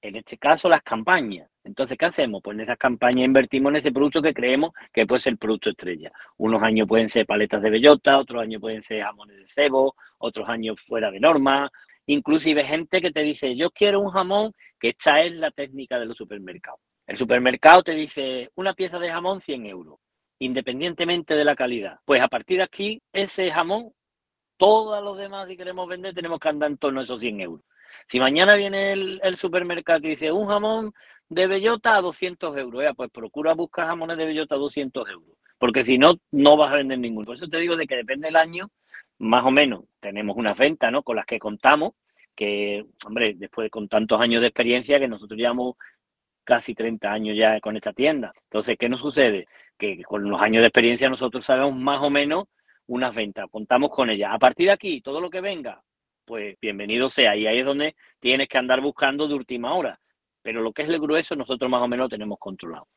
en 0.00 0.17
este 0.17 0.38
caso, 0.38 0.69
las 0.69 0.83
campañas. 0.83 1.50
Entonces, 1.65 1.99
¿qué 1.99 2.07
hacemos? 2.07 2.41
Pues 2.43 2.55
en 2.57 2.62
esas 2.62 2.79
campañas 2.79 3.27
invertimos 3.27 3.71
en 3.71 3.77
ese 3.77 3.92
producto 3.92 4.23
que 4.23 4.33
creemos 4.33 4.73
que 4.92 5.07
puede 5.07 5.21
ser 5.21 5.33
el 5.33 5.38
producto 5.38 5.71
estrella. 5.71 6.11
Unos 6.37 6.62
años 6.62 6.87
pueden 6.87 7.09
ser 7.09 7.27
paletas 7.27 7.61
de 7.62 7.71
bellota, 7.71 8.18
otros 8.18 8.42
años 8.42 8.61
pueden 8.61 8.83
ser 8.83 9.03
jamones 9.03 9.37
de 9.37 9.49
cebo, 9.49 9.94
otros 10.18 10.49
años 10.49 10.77
fuera 10.87 11.11
de 11.11 11.21
norma. 11.21 11.71
Inclusive 12.07 12.64
gente 12.64 13.03
que 13.03 13.11
te 13.11 13.23
dice, 13.23 13.55
yo 13.55 13.71
quiero 13.71 14.01
un 14.01 14.11
jamón, 14.11 14.53
que 14.81 14.90
esta 14.90 15.23
es 15.23 15.35
la 15.35 15.51
técnica 15.51 15.99
de 15.99 16.07
los 16.07 16.16
supermercados. 16.16 16.81
El 17.09 17.16
supermercado 17.16 17.83
te 17.83 17.94
dice 17.94 18.51
una 18.55 18.75
pieza 18.75 18.99
de 18.99 19.11
jamón 19.11 19.40
100 19.40 19.64
euros, 19.64 19.99
independientemente 20.40 21.35
de 21.35 21.44
la 21.44 21.57
calidad. 21.57 22.01
Pues 22.05 22.21
a 22.21 22.29
partir 22.29 22.59
de 22.59 22.64
aquí, 22.64 23.01
ese 23.14 23.51
jamón, 23.51 23.94
todos 24.59 25.03
los 25.03 25.16
demás, 25.16 25.49
si 25.49 25.57
queremos 25.57 25.88
vender, 25.88 26.14
tenemos 26.14 26.38
que 26.38 26.51
andar 26.51 26.71
en 26.71 26.77
torno 26.77 27.01
a 27.01 27.05
esos 27.05 27.18
100 27.18 27.40
euros. 27.40 27.64
Si 28.09 28.21
mañana 28.21 28.57
viene 28.57 28.92
el, 28.92 29.37
supermercado 29.38 30.01
y 30.01 30.11
dice 30.11 30.31
un 30.31 30.49
jamón 30.49 30.92
de 31.31 31.47
bellota 31.47 31.97
a 31.97 32.03
200 32.03 32.55
euros, 32.59 32.83
ya, 32.83 32.92
pues 32.92 33.11
procura 33.11 33.55
buscar 33.55 33.87
jamones 33.87 34.18
de 34.18 34.27
bellota 34.27 34.57
a 34.57 34.59
200 34.59 35.09
euros, 35.09 35.38
porque 35.57 35.87
si 35.87 35.97
no, 35.97 36.16
no 36.31 36.59
vas 36.59 36.75
a 36.75 36.77
vender 36.77 36.99
ninguno. 36.99 37.25
Por 37.25 37.37
eso 37.37 37.49
te 37.49 37.59
digo 37.59 37.75
de 37.75 37.87
que 37.87 37.97
depende 37.97 38.27
del 38.27 38.37
año, 38.37 38.71
más 39.16 39.47
o 39.47 39.51
menos 39.51 39.85
tenemos 40.01 40.37
unas 40.37 40.59
ventas 40.59 40.92
¿no? 40.92 41.03
con 41.03 41.16
las 41.16 41.25
que 41.25 41.38
contamos, 41.38 41.94
que, 42.35 42.85
hombre, 43.07 43.33
después 43.35 43.64
de 43.64 43.71
con 43.71 43.88
tantos 43.88 44.21
años 44.21 44.42
de 44.42 44.49
experiencia 44.49 45.01
que 45.01 45.09
nosotros 45.09 45.38
llevamos 45.38 45.77
casi 46.49 46.75
30 46.75 47.13
años 47.13 47.37
ya 47.37 47.61
con 47.61 47.77
esta 47.77 47.93
tienda. 47.93 48.33
Entonces, 48.45 48.79
¿qué 48.79 48.89
nos 48.89 49.03
sucede? 49.03 49.47
Que 49.77 50.03
con 50.03 50.31
los 50.31 50.41
años 50.41 50.63
de 50.63 50.69
experiencia 50.69 51.11
nosotros 51.11 51.45
sabemos 51.45 51.77
más 51.77 52.01
o 52.01 52.09
menos 52.09 52.45
unas 52.87 53.15
ventas, 53.15 53.45
contamos 53.51 53.91
con 53.91 54.09
ellas. 54.09 54.31
A 54.33 54.39
partir 54.39 54.69
de 54.69 54.73
aquí, 54.73 55.03
todo 55.03 55.21
lo 55.21 55.29
que 55.29 55.43
venga, 55.43 55.83
pues 56.25 56.57
bienvenido 56.59 57.11
sea. 57.11 57.37
Y 57.37 57.47
ahí 57.47 57.59
es 57.59 57.67
donde 57.67 57.95
tienes 58.19 58.49
que 58.49 58.57
andar 58.57 58.81
buscando 58.81 59.29
de 59.29 59.35
última 59.35 59.75
hora. 59.75 60.01
Pero 60.41 60.63
lo 60.63 60.73
que 60.73 60.85
es 60.85 60.89
el 60.89 60.99
grueso, 60.99 61.37
nosotros 61.37 61.71
más 61.71 61.83
o 61.83 61.89
menos 61.89 62.05
lo 62.05 62.09
tenemos 62.09 62.39
controlado. 62.39 62.89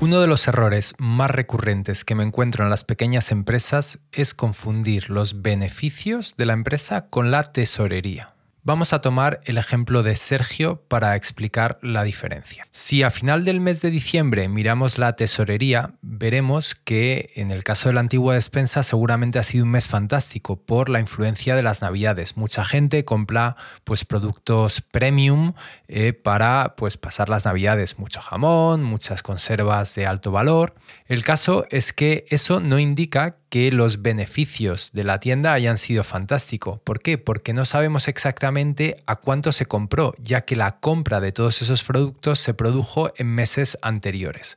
Uno 0.00 0.22
de 0.22 0.26
los 0.26 0.48
errores 0.48 0.94
más 0.98 1.30
recurrentes 1.30 2.06
que 2.06 2.14
me 2.14 2.24
encuentro 2.24 2.64
en 2.64 2.70
las 2.70 2.84
pequeñas 2.84 3.32
empresas 3.32 4.02
es 4.12 4.32
confundir 4.32 5.10
los 5.10 5.42
beneficios 5.42 6.38
de 6.38 6.46
la 6.46 6.54
empresa 6.54 7.10
con 7.10 7.30
la 7.30 7.52
tesorería. 7.52 8.32
Vamos 8.64 8.92
a 8.92 9.00
tomar 9.00 9.40
el 9.44 9.58
ejemplo 9.58 10.04
de 10.04 10.14
Sergio 10.14 10.84
para 10.86 11.16
explicar 11.16 11.80
la 11.82 12.04
diferencia. 12.04 12.64
Si 12.70 13.02
a 13.02 13.10
final 13.10 13.44
del 13.44 13.58
mes 13.58 13.82
de 13.82 13.90
diciembre 13.90 14.48
miramos 14.48 14.98
la 14.98 15.16
tesorería, 15.16 15.94
veremos 16.00 16.76
que 16.76 17.32
en 17.34 17.50
el 17.50 17.64
caso 17.64 17.88
de 17.88 17.94
la 17.94 18.00
antigua 18.00 18.34
despensa 18.34 18.84
seguramente 18.84 19.40
ha 19.40 19.42
sido 19.42 19.64
un 19.64 19.72
mes 19.72 19.88
fantástico 19.88 20.62
por 20.62 20.90
la 20.90 21.00
influencia 21.00 21.56
de 21.56 21.64
las 21.64 21.82
navidades. 21.82 22.36
Mucha 22.36 22.64
gente 22.64 23.04
compra 23.04 23.56
pues, 23.82 24.04
productos 24.04 24.80
premium 24.80 25.54
eh, 25.88 26.12
para 26.12 26.76
pues, 26.76 26.96
pasar 26.96 27.28
las 27.28 27.46
navidades, 27.46 27.98
mucho 27.98 28.20
jamón, 28.20 28.84
muchas 28.84 29.24
conservas 29.24 29.96
de 29.96 30.06
alto 30.06 30.30
valor. 30.30 30.76
El 31.06 31.24
caso 31.24 31.66
es 31.70 31.92
que 31.92 32.26
eso 32.28 32.60
no 32.60 32.78
indica 32.78 33.38
que 33.52 33.70
los 33.70 34.00
beneficios 34.00 34.92
de 34.94 35.04
la 35.04 35.20
tienda 35.20 35.52
hayan 35.52 35.76
sido 35.76 36.04
fantásticos. 36.04 36.80
¿Por 36.80 37.00
qué? 37.00 37.18
Porque 37.18 37.52
no 37.52 37.66
sabemos 37.66 38.08
exactamente 38.08 38.96
a 39.04 39.16
cuánto 39.16 39.52
se 39.52 39.66
compró, 39.66 40.14
ya 40.16 40.46
que 40.46 40.56
la 40.56 40.70
compra 40.70 41.20
de 41.20 41.32
todos 41.32 41.60
esos 41.60 41.84
productos 41.84 42.38
se 42.38 42.54
produjo 42.54 43.12
en 43.18 43.26
meses 43.26 43.78
anteriores. 43.82 44.56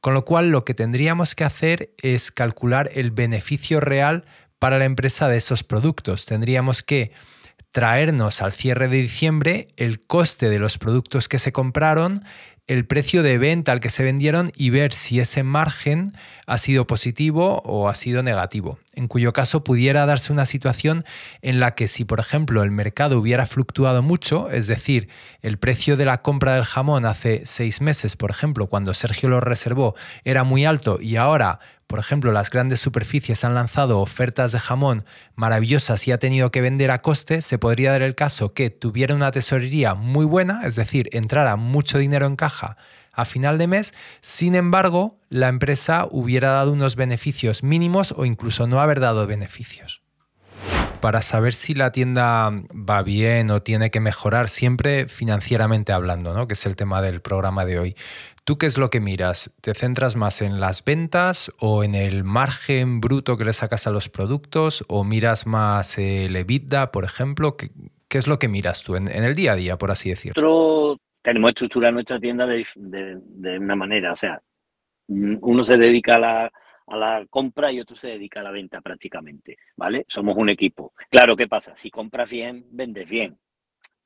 Con 0.00 0.14
lo 0.14 0.24
cual 0.24 0.50
lo 0.50 0.64
que 0.64 0.74
tendríamos 0.74 1.34
que 1.34 1.42
hacer 1.42 1.90
es 2.00 2.30
calcular 2.30 2.88
el 2.94 3.10
beneficio 3.10 3.80
real 3.80 4.24
para 4.60 4.78
la 4.78 4.84
empresa 4.84 5.26
de 5.26 5.38
esos 5.38 5.64
productos. 5.64 6.24
Tendríamos 6.24 6.84
que 6.84 7.10
traernos 7.72 8.42
al 8.42 8.52
cierre 8.52 8.86
de 8.86 8.98
diciembre 8.98 9.66
el 9.76 10.06
coste 10.06 10.48
de 10.48 10.60
los 10.60 10.78
productos 10.78 11.28
que 11.28 11.40
se 11.40 11.50
compraron 11.50 12.22
el 12.66 12.84
precio 12.84 13.22
de 13.22 13.38
venta 13.38 13.70
al 13.72 13.80
que 13.80 13.90
se 13.90 14.02
vendieron 14.02 14.50
y 14.56 14.70
ver 14.70 14.92
si 14.92 15.20
ese 15.20 15.44
margen 15.44 16.12
ha 16.46 16.58
sido 16.58 16.86
positivo 16.86 17.62
o 17.64 17.88
ha 17.88 17.94
sido 17.94 18.22
negativo, 18.22 18.78
en 18.94 19.06
cuyo 19.06 19.32
caso 19.32 19.62
pudiera 19.62 20.04
darse 20.04 20.32
una 20.32 20.46
situación 20.46 21.04
en 21.42 21.60
la 21.60 21.74
que 21.74 21.86
si 21.86 22.04
por 22.04 22.18
ejemplo 22.18 22.62
el 22.62 22.72
mercado 22.72 23.18
hubiera 23.18 23.46
fluctuado 23.46 24.02
mucho, 24.02 24.50
es 24.50 24.66
decir, 24.66 25.08
el 25.42 25.58
precio 25.58 25.96
de 25.96 26.06
la 26.06 26.22
compra 26.22 26.54
del 26.54 26.64
jamón 26.64 27.06
hace 27.06 27.42
seis 27.44 27.80
meses, 27.80 28.16
por 28.16 28.30
ejemplo, 28.30 28.66
cuando 28.66 28.94
Sergio 28.94 29.28
lo 29.28 29.40
reservó, 29.40 29.94
era 30.24 30.42
muy 30.42 30.64
alto 30.64 30.98
y 31.00 31.16
ahora 31.16 31.60
por 31.86 31.98
ejemplo, 31.98 32.32
las 32.32 32.50
grandes 32.50 32.80
superficies 32.80 33.44
han 33.44 33.54
lanzado 33.54 34.00
ofertas 34.00 34.52
de 34.52 34.58
jamón 34.58 35.04
maravillosas 35.34 36.06
y 36.08 36.12
ha 36.12 36.18
tenido 36.18 36.50
que 36.50 36.60
vender 36.60 36.90
a 36.90 37.00
coste, 37.00 37.42
se 37.42 37.58
podría 37.58 37.92
dar 37.92 38.02
el 38.02 38.14
caso 38.14 38.52
que 38.54 38.70
tuviera 38.70 39.14
una 39.14 39.30
tesorería 39.30 39.94
muy 39.94 40.24
buena, 40.24 40.62
es 40.64 40.74
decir, 40.74 41.08
entrara 41.12 41.56
mucho 41.56 41.98
dinero 41.98 42.26
en 42.26 42.36
caja 42.36 42.76
a 43.16 43.24
final 43.24 43.56
de 43.56 43.66
mes, 43.66 43.94
sin 44.20 44.54
embargo, 44.54 45.18
la 45.30 45.48
empresa 45.48 46.06
hubiera 46.10 46.50
dado 46.50 46.72
unos 46.72 46.96
beneficios 46.96 47.62
mínimos 47.62 48.12
o 48.16 48.26
incluso 48.26 48.66
no 48.66 48.80
haber 48.80 49.00
dado 49.00 49.26
beneficios. 49.26 50.02
para 51.00 51.20
saber 51.22 51.52
si 51.52 51.74
la 51.74 51.92
tienda 51.92 52.50
va 52.72 53.02
bien 53.02 53.50
o 53.50 53.62
tiene 53.62 53.90
que 53.90 54.00
mejorar, 54.00 54.48
siempre 54.48 55.06
financieramente 55.06 55.92
hablando, 55.92 56.34
¿no? 56.34 56.48
que 56.48 56.54
es 56.54 56.66
el 56.66 56.74
tema 56.74 57.00
del 57.02 57.20
programa 57.20 57.64
de 57.64 57.78
hoy. 57.78 57.96
¿Tú 58.46 58.58
qué 58.58 58.66
es 58.66 58.78
lo 58.78 58.90
que 58.90 59.00
miras? 59.00 59.52
¿Te 59.60 59.74
centras 59.74 60.14
más 60.14 60.40
en 60.40 60.60
las 60.60 60.84
ventas 60.84 61.52
o 61.58 61.82
en 61.82 61.96
el 61.96 62.22
margen 62.22 63.00
bruto 63.00 63.36
que 63.36 63.44
le 63.44 63.52
sacas 63.52 63.88
a 63.88 63.90
los 63.90 64.08
productos 64.08 64.84
o 64.86 65.02
miras 65.02 65.48
más 65.48 65.98
el 65.98 66.36
EBITDA, 66.36 66.92
por 66.92 67.02
ejemplo? 67.02 67.56
¿Qué, 67.56 67.70
es 68.16 68.28
lo 68.28 68.38
que 68.38 68.46
miras 68.46 68.84
tú 68.84 68.94
en, 68.94 69.08
el 69.08 69.34
día 69.34 69.54
a 69.54 69.56
día, 69.56 69.78
por 69.78 69.90
así 69.90 70.10
decirlo? 70.10 70.40
Nosotros 70.40 70.98
tenemos 71.22 71.48
estructurada 71.48 71.90
nuestra 71.90 72.20
tienda 72.20 72.46
de, 72.46 72.64
de, 72.76 73.58
una 73.58 73.74
manera, 73.74 74.12
o 74.12 74.16
sea, 74.16 74.40
uno 75.08 75.64
se 75.64 75.76
dedica 75.76 76.14
a 76.14 76.18
la, 76.20 76.52
a 76.86 76.96
la 76.96 77.26
compra 77.28 77.72
y 77.72 77.80
otro 77.80 77.96
se 77.96 78.10
dedica 78.10 78.38
a 78.38 78.44
la 78.44 78.52
venta 78.52 78.80
prácticamente, 78.80 79.56
¿vale? 79.74 80.04
Somos 80.06 80.36
un 80.36 80.50
equipo. 80.50 80.92
Claro, 81.10 81.34
¿qué 81.34 81.48
pasa? 81.48 81.74
Si 81.76 81.90
compras 81.90 82.30
bien, 82.30 82.64
vendes 82.70 83.08
bien. 83.08 83.36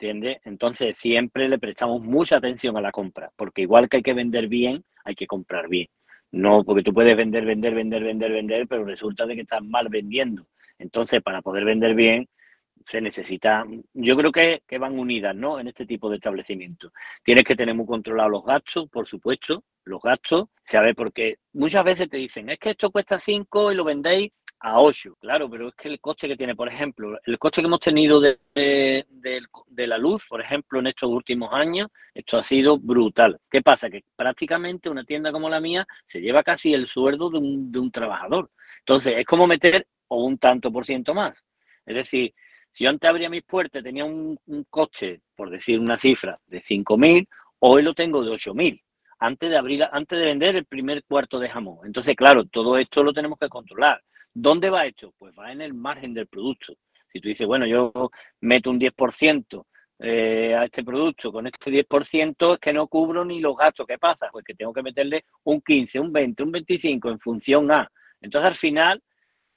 ¿Entiendes? 0.00 0.38
Entonces 0.46 0.96
siempre 0.96 1.46
le 1.46 1.58
prestamos 1.58 2.00
mucha 2.00 2.36
atención 2.36 2.74
a 2.78 2.80
la 2.80 2.90
compra, 2.90 3.30
porque 3.36 3.60
igual 3.60 3.86
que 3.86 3.98
hay 3.98 4.02
que 4.02 4.14
vender 4.14 4.48
bien, 4.48 4.82
hay 5.04 5.14
que 5.14 5.26
comprar 5.26 5.68
bien. 5.68 5.88
No, 6.30 6.64
porque 6.64 6.82
tú 6.82 6.94
puedes 6.94 7.14
vender, 7.14 7.44
vender, 7.44 7.74
vender, 7.74 8.02
vender, 8.02 8.32
vender, 8.32 8.66
pero 8.66 8.86
resulta 8.86 9.26
de 9.26 9.34
que 9.34 9.42
estás 9.42 9.62
mal 9.62 9.90
vendiendo. 9.90 10.46
Entonces, 10.78 11.20
para 11.20 11.42
poder 11.42 11.66
vender 11.66 11.94
bien, 11.94 12.26
se 12.86 13.02
necesita, 13.02 13.66
yo 13.92 14.16
creo 14.16 14.32
que, 14.32 14.62
van 14.78 14.98
unidas, 14.98 15.36
¿no? 15.36 15.60
En 15.60 15.68
este 15.68 15.84
tipo 15.84 16.08
de 16.08 16.16
establecimientos. 16.16 16.92
Tienes 17.22 17.44
que 17.44 17.54
tener 17.54 17.74
muy 17.74 17.84
controlados 17.84 18.32
los 18.32 18.44
gastos, 18.46 18.88
por 18.88 19.06
supuesto, 19.06 19.64
los 19.84 20.00
gastos, 20.00 20.46
¿sabes? 20.64 20.94
Porque 20.94 21.36
muchas 21.52 21.84
veces 21.84 22.08
te 22.08 22.16
dicen, 22.16 22.48
es 22.48 22.58
que 22.58 22.70
esto 22.70 22.90
cuesta 22.90 23.18
5 23.18 23.70
y 23.70 23.74
lo 23.74 23.84
vendéis 23.84 24.30
a 24.61 24.81
8, 24.81 25.16
claro, 25.18 25.49
pero 25.49 25.68
es 25.68 25.75
que 25.75 25.88
el 25.88 26.01
coche 26.01 26.29
que 26.29 26.37
tiene, 26.37 26.55
por 26.55 26.68
ejemplo, 26.68 27.18
el 27.25 27.38
coche 27.38 27.62
que 27.62 27.66
hemos 27.66 27.81
tenido 27.81 28.20
de, 28.20 28.38
de, 28.55 29.87
la 29.87 29.96
luz, 29.96 30.27
por 30.29 30.40
ejemplo, 30.40 30.79
en 30.79 30.88
estos 30.88 31.11
últimos 31.11 31.51
años, 31.53 31.88
esto 32.14 32.37
ha 32.37 32.42
sido 32.42 32.79
brutal. 32.79 33.38
¿Qué 33.51 33.62
pasa? 33.62 33.88
Que 33.88 34.05
prácticamente 34.14 34.90
una 34.90 35.05
tienda 35.05 35.33
como 35.33 35.49
la 35.49 35.61
mía 35.61 35.87
se 36.05 36.20
lleva 36.20 36.42
casi 36.42 36.75
el 36.75 36.87
sueldo 36.87 37.31
de 37.31 37.38
un, 37.38 37.73
de 37.73 37.79
un 37.79 37.90
trabajador. 37.90 38.51
Entonces, 38.81 39.14
es 39.16 39.25
como 39.25 39.46
meter 39.46 39.87
o 40.09 40.25
un 40.25 40.37
tanto 40.37 40.70
por 40.70 40.85
ciento 40.85 41.14
más. 41.14 41.46
Es 41.87 41.94
decir, 41.94 42.35
si 42.70 42.85
yo 42.85 42.90
antes 42.90 43.09
abría 43.09 43.31
mis 43.31 43.44
puertas, 43.44 43.83
tenía 43.83 44.05
un, 44.05 44.38
un 44.46 44.64
coche, 44.64 45.23
por 45.35 45.49
decir 45.49 45.81
una 45.81 45.96
cifra, 45.96 46.38
de 46.46 46.62
5.000, 46.62 47.27
hoy 47.61 47.83
lo 47.83 47.94
tengo 47.94 48.23
de 48.23 48.31
8.000 48.33 48.83
antes 49.20 49.51
de 49.51 49.57
abrir, 49.57 49.87
antes 49.92 50.18
de 50.18 50.25
vender 50.25 50.57
el 50.57 50.64
primer 50.64 51.05
cuarto 51.05 51.38
de 51.38 51.49
jamón. 51.49 51.79
Entonces, 51.85 52.16
claro, 52.16 52.46
todo 52.46 52.79
esto 52.79 53.03
lo 53.03 53.12
tenemos 53.12 53.38
que 53.38 53.49
controlar. 53.49 54.03
¿Dónde 54.32 54.70
va 54.70 54.86
esto? 54.86 55.14
Pues 55.18 55.34
va 55.38 55.52
en 55.52 55.60
el 55.60 55.74
margen 55.74 56.14
del 56.14 56.26
producto. 56.26 56.74
Si 57.08 57.20
tú 57.20 57.28
dices, 57.28 57.46
bueno, 57.46 57.66
yo 57.66 57.92
meto 58.40 58.70
un 58.70 58.78
10% 58.78 59.66
eh, 59.98 60.54
a 60.54 60.64
este 60.64 60.84
producto, 60.84 61.32
con 61.32 61.46
este 61.46 61.70
10% 61.70 62.54
es 62.54 62.60
que 62.60 62.72
no 62.72 62.86
cubro 62.86 63.24
ni 63.24 63.40
los 63.40 63.56
gastos. 63.56 63.86
¿Qué 63.86 63.98
pasa? 63.98 64.28
Pues 64.30 64.44
que 64.44 64.54
tengo 64.54 64.72
que 64.72 64.82
meterle 64.82 65.24
un 65.44 65.60
15, 65.60 66.00
un 66.00 66.12
20, 66.12 66.42
un 66.42 66.52
25 66.52 67.10
en 67.10 67.20
función 67.20 67.70
a. 67.70 67.90
Entonces, 68.20 68.48
al 68.48 68.56
final, 68.56 69.02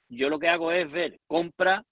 yo 0.08 0.28
lo 0.28 0.38
que 0.38 0.48
hago 0.48 0.72
es 0.72 0.90
ver 0.90 1.20
compra, 1.26 1.84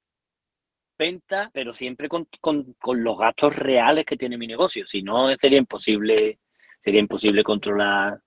venta, 0.98 1.50
pero 1.52 1.74
siempre 1.74 2.08
con, 2.08 2.28
con 2.40 3.04
los 3.04 3.18
gastos 3.18 3.54
reales 3.56 4.04
que 4.04 4.16
tiene 4.16 4.36
mi 4.36 4.46
negocio. 4.46 4.86
Si 4.86 5.02
no, 5.02 5.34
sería 5.36 5.58
imposible 5.58 6.40
sería 6.82 7.00
imposible 7.00 7.44
controlar 7.44 8.20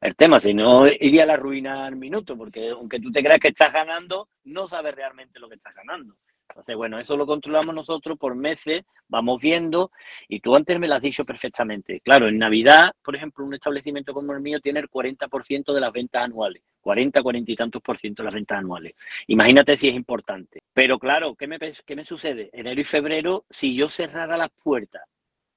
el 0.00 0.16
tema, 0.16 0.40
si 0.40 0.54
no 0.54 0.86
iría 0.86 1.24
a 1.24 1.26
la 1.26 1.36
ruina 1.36 1.86
al 1.86 1.96
minuto, 1.96 2.36
porque 2.36 2.70
aunque 2.70 3.00
tú 3.00 3.12
te 3.12 3.22
creas 3.22 3.38
que 3.38 3.48
estás 3.48 3.72
ganando, 3.72 4.28
no 4.44 4.66
sabes 4.66 4.94
realmente 4.94 5.38
lo 5.38 5.48
que 5.48 5.56
estás 5.56 5.74
ganando. 5.74 6.16
Entonces, 6.48 6.74
bueno, 6.74 6.98
eso 6.98 7.16
lo 7.16 7.26
controlamos 7.26 7.74
nosotros 7.74 8.18
por 8.18 8.34
meses, 8.34 8.82
vamos 9.08 9.40
viendo, 9.40 9.92
y 10.26 10.40
tú 10.40 10.56
antes 10.56 10.80
me 10.80 10.88
lo 10.88 10.96
has 10.96 11.02
dicho 11.02 11.24
perfectamente. 11.24 12.00
Claro, 12.00 12.28
en 12.28 12.38
Navidad, 12.38 12.92
por 13.04 13.14
ejemplo, 13.14 13.44
un 13.44 13.54
establecimiento 13.54 14.12
como 14.12 14.32
el 14.32 14.40
mío 14.40 14.58
tiene 14.58 14.80
el 14.80 14.88
40% 14.88 15.72
de 15.72 15.80
las 15.80 15.92
ventas 15.92 16.24
anuales, 16.24 16.62
40, 16.80 17.22
40 17.22 17.52
y 17.52 17.56
tantos 17.56 17.82
por 17.82 17.98
ciento 17.98 18.22
de 18.22 18.26
las 18.26 18.34
ventas 18.34 18.58
anuales. 18.58 18.94
Imagínate 19.28 19.76
si 19.76 19.88
es 19.88 19.94
importante. 19.94 20.60
Pero 20.72 20.98
claro, 20.98 21.36
¿qué 21.36 21.46
me, 21.46 21.58
qué 21.58 21.94
me 21.94 22.04
sucede? 22.04 22.50
Enero 22.52 22.80
y 22.80 22.84
febrero, 22.84 23.44
si 23.48 23.76
yo 23.76 23.88
cerrara 23.88 24.36
las 24.36 24.50
puertas 24.62 25.02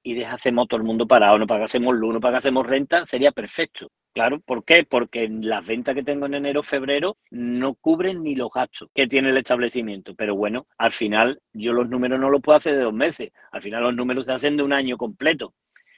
y 0.04 0.14
dejásemos 0.14 0.68
todo 0.68 0.80
el 0.80 0.86
mundo 0.86 1.08
parado, 1.08 1.40
no 1.40 1.48
pagásemos 1.48 1.96
luz, 1.96 2.14
no 2.14 2.20
pagásemos 2.20 2.68
renta, 2.68 3.06
sería 3.06 3.32
perfecto. 3.32 3.90
Claro, 4.14 4.42
¿por 4.42 4.64
qué? 4.64 4.84
Porque 4.84 5.28
las 5.28 5.66
ventas 5.66 5.96
que 5.96 6.04
tengo 6.04 6.28
en 6.28 6.36
enero, 6.36 6.62
febrero 6.62 7.18
no 7.32 7.74
cubren 7.74 8.22
ni 8.22 8.36
los 8.36 8.52
gastos 8.54 8.90
que 8.94 9.08
tiene 9.08 9.30
el 9.32 9.38
establecimiento. 9.38 10.14
Pero 10.14 10.36
bueno, 10.36 10.68
al 10.78 10.92
final 10.92 11.42
yo 11.52 11.74
los 11.74 11.90
números 11.90 12.20
no 12.20 12.30
los 12.30 12.42
puedo 12.42 12.58
hacer 12.60 12.76
de 12.76 12.84
dos 12.84 12.94
meses. 12.94 13.32
Al 13.52 13.64
final 13.64 13.82
los 13.82 13.96
números 13.96 14.28
se 14.28 14.34
hacen 14.34 14.56
de 14.56 14.62
un 14.62 14.72
año 14.72 14.98
completo. 14.98 15.56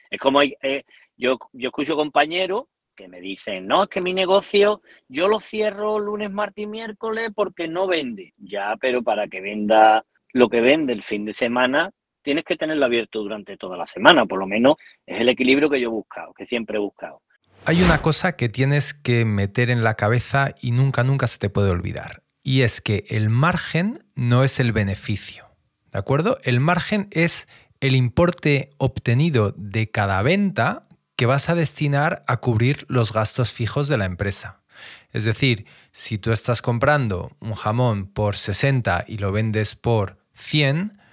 Es 0.08 0.18
como 0.18 0.40
eh, 0.40 0.84
yo, 1.16 1.38
yo 1.52 1.68
escucho 1.68 1.94
compañeros 1.94 2.64
que 2.96 3.08
me 3.08 3.20
dicen, 3.20 3.66
no, 3.66 3.82
es 3.82 3.88
que 3.90 4.00
mi 4.00 4.14
negocio 4.14 4.80
yo 5.08 5.28
lo 5.28 5.38
cierro 5.38 5.98
lunes, 5.98 6.30
martes 6.30 6.64
y 6.64 6.66
miércoles 6.66 7.30
porque 7.34 7.68
no 7.68 7.86
vende. 7.86 8.32
Ya, 8.38 8.76
pero 8.80 9.02
para 9.02 9.28
que 9.28 9.42
venda 9.42 10.06
lo 10.32 10.48
que 10.48 10.62
vende 10.62 10.94
el 10.94 11.02
fin 11.02 11.26
de 11.26 11.34
semana, 11.34 11.90
tienes 12.26 12.44
que 12.44 12.56
tenerlo 12.56 12.84
abierto 12.84 13.20
durante 13.20 13.56
toda 13.56 13.76
la 13.76 13.86
semana, 13.86 14.26
por 14.26 14.40
lo 14.40 14.48
menos 14.48 14.78
es 15.06 15.20
el 15.20 15.28
equilibrio 15.28 15.70
que 15.70 15.80
yo 15.80 15.86
he 15.86 15.92
buscado, 15.92 16.34
que 16.34 16.44
siempre 16.44 16.76
he 16.76 16.80
buscado. 16.80 17.22
Hay 17.66 17.84
una 17.84 18.02
cosa 18.02 18.34
que 18.34 18.48
tienes 18.48 18.94
que 18.94 19.24
meter 19.24 19.70
en 19.70 19.84
la 19.84 19.94
cabeza 19.94 20.52
y 20.60 20.72
nunca, 20.72 21.04
nunca 21.04 21.28
se 21.28 21.38
te 21.38 21.50
puede 21.50 21.70
olvidar, 21.70 22.24
y 22.42 22.62
es 22.62 22.80
que 22.80 23.04
el 23.10 23.30
margen 23.30 24.04
no 24.16 24.42
es 24.42 24.58
el 24.58 24.72
beneficio, 24.72 25.44
¿de 25.92 26.00
acuerdo? 26.00 26.38
El 26.42 26.58
margen 26.58 27.06
es 27.12 27.46
el 27.78 27.94
importe 27.94 28.70
obtenido 28.76 29.52
de 29.56 29.88
cada 29.92 30.20
venta 30.22 30.88
que 31.14 31.26
vas 31.26 31.48
a 31.48 31.54
destinar 31.54 32.24
a 32.26 32.38
cubrir 32.38 32.86
los 32.88 33.12
gastos 33.12 33.52
fijos 33.52 33.86
de 33.86 33.98
la 33.98 34.04
empresa. 34.04 34.64
Es 35.12 35.24
decir, 35.24 35.64
si 35.92 36.18
tú 36.18 36.32
estás 36.32 36.60
comprando 36.60 37.30
un 37.38 37.54
jamón 37.54 38.08
por 38.08 38.36
60 38.36 39.04
y 39.06 39.18
lo 39.18 39.30
vendes 39.30 39.76
por 39.76 40.18
100, 40.34 41.05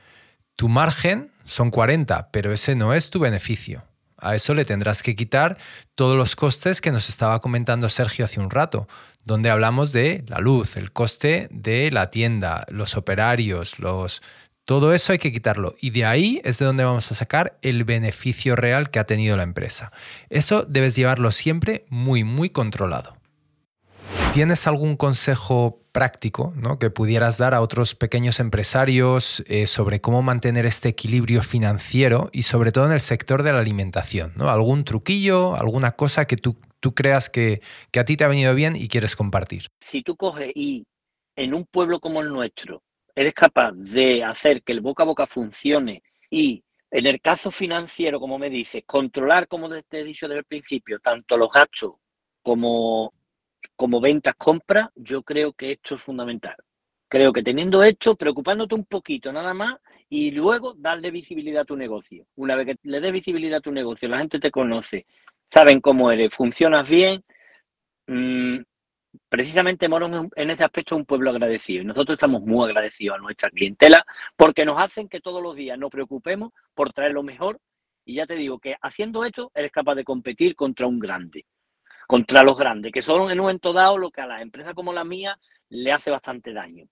tu 0.56 0.70
margen 0.70 1.32
son 1.44 1.72
40, 1.72 2.30
pero 2.32 2.54
ese 2.54 2.76
no 2.76 2.94
es 2.94 3.10
tu 3.10 3.20
beneficio. 3.20 3.84
A 4.18 4.36
eso 4.36 4.54
le 4.54 4.64
tendrás 4.64 5.04
que 5.04 5.16
quitar 5.16 5.58
todos 5.96 6.16
los 6.16 6.36
costes 6.36 6.80
que 6.80 6.92
nos 6.92 7.10
estaba 7.10 7.42
comentando 7.42 7.90
Sergio 7.90 8.24
hace 8.24 8.40
un 8.40 8.50
rato, 8.50 8.88
donde 9.26 9.50
hablamos 9.50 9.92
de 9.92 10.24
la 10.28 10.40
luz, 10.40 10.78
el 10.78 10.94
coste 10.94 11.50
de 11.52 11.92
la 11.92 12.10
tienda, 12.10 12.66
los 12.70 12.96
operarios, 12.96 13.80
los 13.80 14.22
todo 14.66 14.94
eso 14.94 15.12
hay 15.12 15.20
que 15.20 15.34
quitarlo 15.34 15.76
y 15.82 15.90
de 15.90 16.06
ahí 16.06 16.42
es 16.46 16.58
de 16.60 16.66
donde 16.66 16.86
vamos 16.86 17.12
a 17.12 17.16
sacar 17.16 17.58
el 17.62 17.84
beneficio 17.84 18.56
real 18.56 18.90
que 18.90 19.00
ha 19.00 19.04
tenido 19.04 19.36
la 19.36 19.44
empresa. 19.44 19.92
Eso 20.30 20.64
debes 20.64 20.96
llevarlo 20.96 21.32
siempre 21.32 21.86
muy 21.90 22.24
muy 22.24 22.50
controlado. 22.50 23.18
¿Tienes 24.34 24.66
algún 24.68 24.98
consejo 24.98 25.80
práctico 25.92 26.54
¿no? 26.56 26.80
que 26.80 26.90
pudieras 26.90 27.38
dar 27.38 27.54
a 27.54 27.62
otros 27.62 27.94
pequeños 27.94 28.40
empresarios 28.40 29.44
eh, 29.48 29.68
sobre 29.68 30.02
cómo 30.02 30.24
mantener 30.24 30.66
este 30.66 30.90
equilibrio 30.90 31.44
financiero 31.44 32.30
y 32.34 32.44
sobre 32.44 32.72
todo 32.72 32.88
en 32.88 32.94
el 32.94 33.00
sector 33.00 33.44
de 33.44 33.54
la 33.54 33.60
alimentación? 33.60 34.34
¿no? 34.36 34.50
¿Algún 34.50 34.84
truquillo, 34.84 35.56
alguna 35.56 35.92
cosa 35.92 36.26
que 36.26 36.36
tú, 36.36 36.58
creas 36.96 37.30
que, 37.30 37.62
que 37.92 38.00
a 38.00 38.06
ti 38.06 38.18
te 38.18 38.24
ha 38.24 38.28
venido 38.28 38.56
bien 38.56 38.76
y 38.76 38.88
quieres 38.88 39.16
compartir? 39.16 39.68
Si 39.80 40.02
tú 40.02 40.16
coges 40.18 40.52
y 40.56 40.86
en 41.36 41.54
un 41.54 41.66
pueblo 41.66 42.00
como 42.00 42.22
el 42.22 42.30
nuestro 42.30 42.82
eres 43.16 43.34
capaz 43.34 43.72
de 43.74 44.24
hacer 44.24 44.64
que 44.64 44.72
el 44.72 44.82
boca 44.82 45.04
a 45.04 45.06
boca 45.06 45.28
funcione 45.28 46.02
y 46.30 46.64
en 46.90 47.08
el 47.08 47.22
caso 47.22 47.50
financiero, 47.50 48.20
como 48.20 48.38
me 48.38 48.52
dices, 48.52 48.84
controlar, 48.86 49.48
como 49.48 49.68
te 49.70 50.00
he 50.00 50.04
dicho 50.04 50.28
desde 50.28 50.40
el 50.40 50.46
principio, 50.46 51.00
tanto 51.00 51.38
los 51.38 51.52
gastos 51.52 51.94
como 52.44 53.14
como 53.76 54.02
ventas, 54.02 54.36
compras, 54.36 54.90
yo 54.96 55.24
creo 55.24 55.54
que 55.54 55.74
esto 55.74 55.96
es 55.96 56.02
fundamental. 56.02 56.56
Creo 57.08 57.32
que 57.32 57.44
teniendo 57.44 57.84
esto, 57.84 58.16
preocupándote 58.16 58.76
un 58.76 58.86
poquito 58.86 59.32
nada 59.32 59.54
más 59.54 59.76
y 60.10 60.32
luego 60.32 60.74
darle 60.76 61.12
visibilidad 61.12 61.62
a 61.62 61.66
tu 61.66 61.76
negocio. 61.76 62.26
Una 62.36 62.56
vez 62.56 62.68
que 62.68 62.76
le 62.84 63.00
des 63.02 63.14
visibilidad 63.14 63.60
a 63.60 63.62
tu 63.62 63.72
negocio, 63.72 64.10
la 64.10 64.20
gente 64.20 64.40
te 64.40 64.52
conoce, 64.52 65.06
saben 65.52 65.82
cómo 65.82 66.12
eres, 66.12 66.34
funcionas 66.34 66.90
bien. 66.90 67.24
Mm, 68.08 68.62
precisamente 69.30 69.88
Morón 69.88 70.30
en 70.36 70.50
ese 70.50 70.64
aspecto 70.64 70.96
es 70.96 71.00
un 71.00 71.06
pueblo 71.06 71.30
agradecido 71.30 71.84
y 71.84 71.86
nosotros 71.86 72.16
estamos 72.16 72.42
muy 72.42 72.68
agradecidos 72.68 73.18
a 73.18 73.22
nuestra 73.22 73.50
clientela 73.50 74.06
porque 74.36 74.66
nos 74.66 74.84
hacen 74.84 75.08
que 75.08 75.22
todos 75.22 75.42
los 75.42 75.56
días 75.56 75.78
nos 75.78 75.92
preocupemos 75.92 76.52
por 76.74 76.94
traer 76.94 77.14
lo 77.14 77.24
mejor 77.24 77.60
y 78.06 78.16
ya 78.16 78.26
te 78.26 78.36
digo 78.36 78.60
que 78.60 78.76
haciendo 78.82 79.24
esto 79.24 79.52
eres 79.54 79.72
capaz 79.72 79.96
de 79.96 80.04
competir 80.04 80.56
contra 80.56 80.88
un 80.88 81.00
grande 81.00 81.46
contra 82.14 82.44
los 82.44 82.56
grandes, 82.56 82.92
que 82.92 83.02
son 83.02 83.32
en 83.32 83.40
un 83.40 83.46
momento 83.46 83.74
dado 83.74 83.98
lo 83.98 84.12
que 84.12 84.22
a 84.22 84.28
las 84.28 84.44
empresas 84.44 84.76
como 84.76 84.94
la 84.94 85.04
mía 85.04 85.36
le 85.70 85.92
hace 85.92 86.12
bastante 86.12 86.54
daño. 86.54 86.86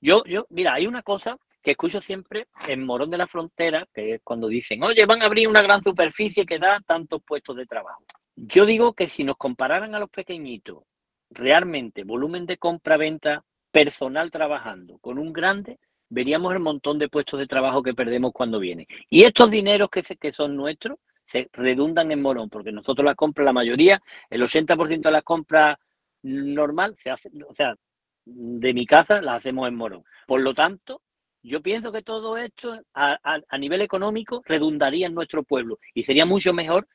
Yo, 0.00 0.24
yo, 0.24 0.46
mira, 0.48 0.72
hay 0.72 0.86
una 0.86 1.02
cosa 1.02 1.36
que 1.60 1.72
escucho 1.72 2.00
siempre 2.00 2.46
en 2.66 2.86
Morón 2.86 3.10
de 3.10 3.18
la 3.18 3.26
Frontera, 3.26 3.86
que 3.92 4.14
es 4.14 4.20
cuando 4.24 4.48
dicen, 4.48 4.82
oye, 4.82 5.04
van 5.04 5.20
a 5.20 5.26
abrir 5.26 5.46
una 5.46 5.60
gran 5.60 5.84
superficie 5.84 6.46
que 6.46 6.58
da 6.58 6.80
tantos 6.86 7.20
puestos 7.22 7.54
de 7.56 7.66
trabajo. 7.66 8.02
Yo 8.34 8.64
digo 8.64 8.94
que 8.94 9.08
si 9.08 9.24
nos 9.24 9.36
compararan 9.36 9.94
a 9.94 10.00
los 10.00 10.08
pequeñitos, 10.08 10.84
realmente 11.28 12.02
volumen 12.02 12.46
de 12.46 12.56
compra-venta 12.56 13.44
personal 13.70 14.30
trabajando 14.30 14.96
con 15.00 15.18
un 15.18 15.34
grande, 15.34 15.80
veríamos 16.08 16.54
el 16.54 16.60
montón 16.60 16.98
de 16.98 17.10
puestos 17.10 17.40
de 17.40 17.46
trabajo 17.46 17.82
que 17.82 17.92
perdemos 17.92 18.32
cuando 18.32 18.58
viene. 18.58 18.86
Y 19.10 19.24
estos 19.24 19.50
dineros 19.50 19.90
que, 19.90 20.00
que 20.18 20.32
son 20.32 20.56
nuestros 20.56 20.96
se 21.28 21.50
redundan 21.52 22.10
en 22.10 22.22
Morón, 22.22 22.48
porque 22.48 22.72
nosotros 22.72 23.04
las 23.04 23.14
compras, 23.14 23.44
la 23.44 23.52
mayoría, 23.52 24.00
el 24.30 24.40
80% 24.42 25.02
de 25.02 25.10
las 25.10 25.22
compras 25.22 25.76
normal 26.22 26.96
se 26.96 27.10
hace, 27.10 27.30
o 27.46 27.54
sea, 27.54 27.76
de 28.24 28.72
mi 28.72 28.86
casa 28.86 29.20
las 29.20 29.36
hacemos 29.36 29.68
en 29.68 29.74
Morón. 29.74 30.04
Por 30.26 30.40
lo 30.40 30.54
tanto, 30.54 31.02
yo 31.42 31.60
pienso 31.60 31.92
que 31.92 32.02
todo 32.02 32.38
esto 32.38 32.80
a, 32.94 33.18
nivel 33.58 33.82
económico 33.82 34.42
redundaría 34.46 35.06
en 35.06 35.14
nuestro 35.14 35.42
pueblo 35.42 35.78
y 35.92 36.02
sería 36.04 36.24
mucho 36.24 36.54
mejor 36.54 36.88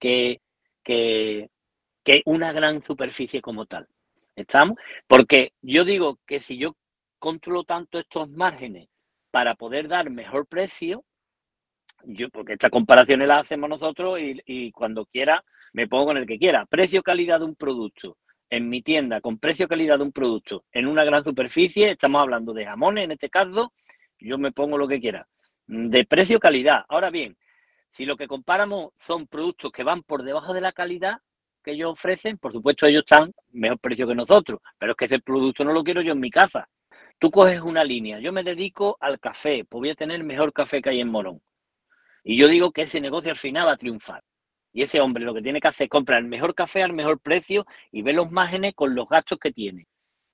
que, 0.00 0.40
que, 0.82 1.48
que 2.02 2.22
una 2.26 2.52
gran 2.52 2.82
superficie 2.82 3.40
como 3.40 3.66
tal. 3.66 3.86
¿Estamos? 4.34 4.78
Porque 5.06 5.52
yo 5.62 5.84
digo 5.84 6.18
que 6.26 6.40
si 6.40 6.58
yo 6.58 6.74
controlo 7.20 7.62
tanto 7.62 8.00
estos 8.00 8.28
márgenes 8.30 8.88
para 9.30 9.54
poder 9.54 9.86
dar 9.86 10.10
mejor 10.10 10.46
precio, 10.46 11.04
yo, 12.04 12.28
porque 12.30 12.54
estas 12.54 12.70
comparaciones 12.70 13.28
las 13.28 13.42
hacemos 13.42 13.68
nosotros 13.68 14.18
y, 14.20 14.72
cuando 14.72 15.06
quiera 15.06 15.44
me 15.72 15.86
pongo 15.86 16.06
con 16.06 16.16
el 16.16 16.26
que 16.26 16.38
quiera. 16.38 16.66
Precio-calidad 16.66 17.40
de 17.40 17.46
un 17.46 17.54
producto 17.54 18.16
en 18.48 18.68
mi 18.68 18.82
tienda 18.82 19.20
con 19.20 19.38
precio-calidad 19.38 19.98
de 19.98 20.04
un 20.04 20.12
producto 20.12 20.64
en 20.72 20.88
una 20.88 21.04
gran 21.04 21.22
superficie, 21.22 21.92
estamos 21.92 22.20
hablando 22.20 22.52
de 22.52 22.66
jamones 22.66 23.04
en 23.04 23.12
este 23.12 23.30
caso, 23.30 23.72
yo 24.18 24.38
me 24.38 24.52
pongo 24.52 24.76
lo 24.76 24.88
que 24.88 25.00
quiera. 25.00 25.28
De 25.66 26.04
precio-calidad. 26.04 26.84
Ahora 26.88 27.10
bien, 27.10 27.36
si 27.92 28.04
lo 28.04 28.16
que 28.16 28.26
comparamos 28.26 28.90
son 28.98 29.26
productos 29.26 29.70
que 29.70 29.84
van 29.84 30.02
por 30.02 30.24
debajo 30.24 30.52
de 30.52 30.60
la 30.60 30.72
calidad 30.72 31.18
que 31.62 31.72
ellos 31.72 31.92
ofrecen, 31.92 32.38
por 32.38 32.52
supuesto 32.52 32.86
ellos 32.86 33.02
están 33.02 33.32
mejor 33.52 33.78
precio 33.78 34.06
que 34.06 34.14
nosotros, 34.14 34.60
pero 34.78 34.92
es 34.92 34.96
que 34.96 35.04
ese 35.04 35.20
producto 35.20 35.64
no 35.64 35.72
lo 35.72 35.84
quiero 35.84 36.00
yo 36.00 36.12
en 36.12 36.20
mi 36.20 36.30
casa. 36.30 36.68
Tú 37.18 37.30
coges 37.30 37.60
una 37.60 37.84
línea, 37.84 38.18
yo 38.18 38.32
me 38.32 38.42
dedico 38.42 38.96
al 38.98 39.20
café, 39.20 39.64
pues 39.68 39.80
voy 39.80 39.90
a 39.90 39.94
tener 39.94 40.24
mejor 40.24 40.52
café 40.52 40.80
que 40.80 40.90
hay 40.90 41.00
en 41.00 41.08
Morón. 41.08 41.40
Y 42.24 42.36
yo 42.36 42.48
digo 42.48 42.72
que 42.72 42.82
ese 42.82 43.00
negocio 43.00 43.30
al 43.30 43.36
final 43.36 43.66
va 43.66 43.72
a 43.72 43.76
triunfar. 43.76 44.22
Y 44.72 44.82
ese 44.82 45.00
hombre 45.00 45.24
lo 45.24 45.34
que 45.34 45.42
tiene 45.42 45.60
que 45.60 45.68
hacer 45.68 45.84
es 45.84 45.90
comprar 45.90 46.20
el 46.20 46.28
mejor 46.28 46.54
café 46.54 46.82
al 46.82 46.92
mejor 46.92 47.18
precio 47.18 47.66
y 47.90 48.02
ver 48.02 48.14
los 48.14 48.30
márgenes 48.30 48.74
con 48.74 48.94
los 48.94 49.08
gastos 49.08 49.38
que 49.38 49.52
tiene. 49.52 49.86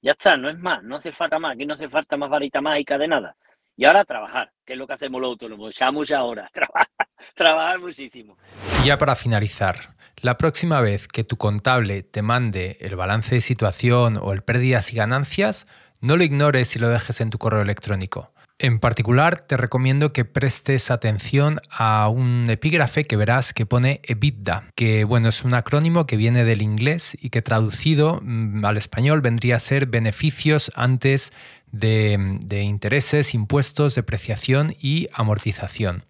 Ya 0.02 0.12
está, 0.12 0.36
no 0.36 0.50
es 0.50 0.58
más, 0.58 0.82
no 0.82 0.96
hace 0.96 1.10
falta 1.10 1.38
más, 1.38 1.54
aquí 1.54 1.64
no 1.64 1.74
hace 1.74 1.88
falta 1.88 2.16
más 2.16 2.28
varita 2.28 2.60
mágica 2.60 2.98
de 2.98 3.08
nada. 3.08 3.36
Y 3.76 3.84
ahora 3.84 4.04
trabajar, 4.04 4.52
que 4.64 4.72
es 4.74 4.78
lo 4.78 4.86
que 4.86 4.94
hacemos 4.94 5.20
los 5.20 5.28
autónomos, 5.28 5.74
ya 5.76 5.90
muchas 5.90 6.20
horas, 6.20 6.50
trabajar, 6.54 6.88
trabajar 7.34 7.78
muchísimo. 7.78 8.36
Ya 8.84 8.98
para 8.98 9.16
finalizar, 9.16 9.94
la 10.22 10.36
próxima 10.36 10.80
vez 10.80 11.08
que 11.08 11.24
tu 11.24 11.36
contable 11.36 12.02
te 12.02 12.22
mande 12.22 12.78
el 12.80 12.96
balance 12.96 13.34
de 13.34 13.40
situación 13.40 14.18
o 14.20 14.32
el 14.32 14.42
pérdidas 14.42 14.92
y 14.92 14.96
ganancias, 14.96 15.66
no 16.00 16.16
lo 16.16 16.24
ignores 16.24 16.74
y 16.76 16.78
lo 16.78 16.88
dejes 16.88 17.20
en 17.20 17.30
tu 17.30 17.38
correo 17.38 17.60
electrónico. 17.60 18.32
En 18.58 18.78
particular, 18.78 19.42
te 19.42 19.58
recomiendo 19.58 20.14
que 20.14 20.24
prestes 20.24 20.90
atención 20.90 21.60
a 21.70 22.08
un 22.08 22.46
epígrafe 22.48 23.04
que 23.04 23.16
verás 23.16 23.52
que 23.52 23.66
pone 23.66 24.00
EBITDA, 24.04 24.72
que 24.74 25.04
bueno, 25.04 25.28
es 25.28 25.44
un 25.44 25.52
acrónimo 25.52 26.06
que 26.06 26.16
viene 26.16 26.42
del 26.44 26.62
inglés 26.62 27.18
y 27.20 27.28
que 27.28 27.42
traducido 27.42 28.20
mm, 28.22 28.64
al 28.64 28.78
español 28.78 29.20
vendría 29.20 29.56
a 29.56 29.60
ser 29.60 29.84
beneficios 29.84 30.72
antes 30.74 31.34
de, 31.70 32.38
de 32.40 32.62
intereses, 32.62 33.34
impuestos, 33.34 33.94
depreciación 33.94 34.74
y 34.80 35.08
amortización. 35.12 36.04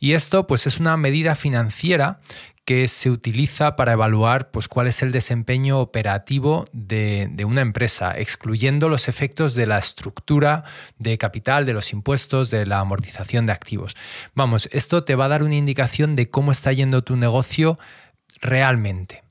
Y 0.00 0.14
esto 0.14 0.48
pues 0.48 0.66
es 0.66 0.80
una 0.80 0.96
medida 0.96 1.36
financiera 1.36 2.18
que 2.64 2.88
se 2.88 3.10
utiliza 3.10 3.76
para 3.76 3.92
evaluar 3.92 4.50
pues, 4.50 4.68
cuál 4.68 4.86
es 4.86 5.02
el 5.02 5.12
desempeño 5.12 5.80
operativo 5.80 6.64
de, 6.72 7.28
de, 7.30 7.44
una 7.44 7.60
empresa, 7.60 8.16
excluyendo 8.16 8.88
los 8.88 9.08
efectos 9.08 9.54
de 9.54 9.66
la 9.66 9.78
estructura 9.78 10.64
de 10.98 11.18
capital, 11.18 11.66
de 11.66 11.74
los 11.74 11.92
impuestos, 11.92 12.50
de 12.50 12.64
la 12.64 12.80
amortización 12.80 13.46
de 13.46 13.52
activos. 13.52 13.96
Vamos, 14.34 14.68
esto 14.72 15.04
te 15.04 15.14
va 15.14 15.26
a 15.26 15.28
dar 15.28 15.42
una 15.42 15.56
indicación 15.56 16.16
de 16.16 16.30
cómo 16.30 16.52
está 16.52 16.72
yendo 16.72 17.02
tu 17.02 17.16
negocio 17.16 17.78
realmente. 18.40 19.23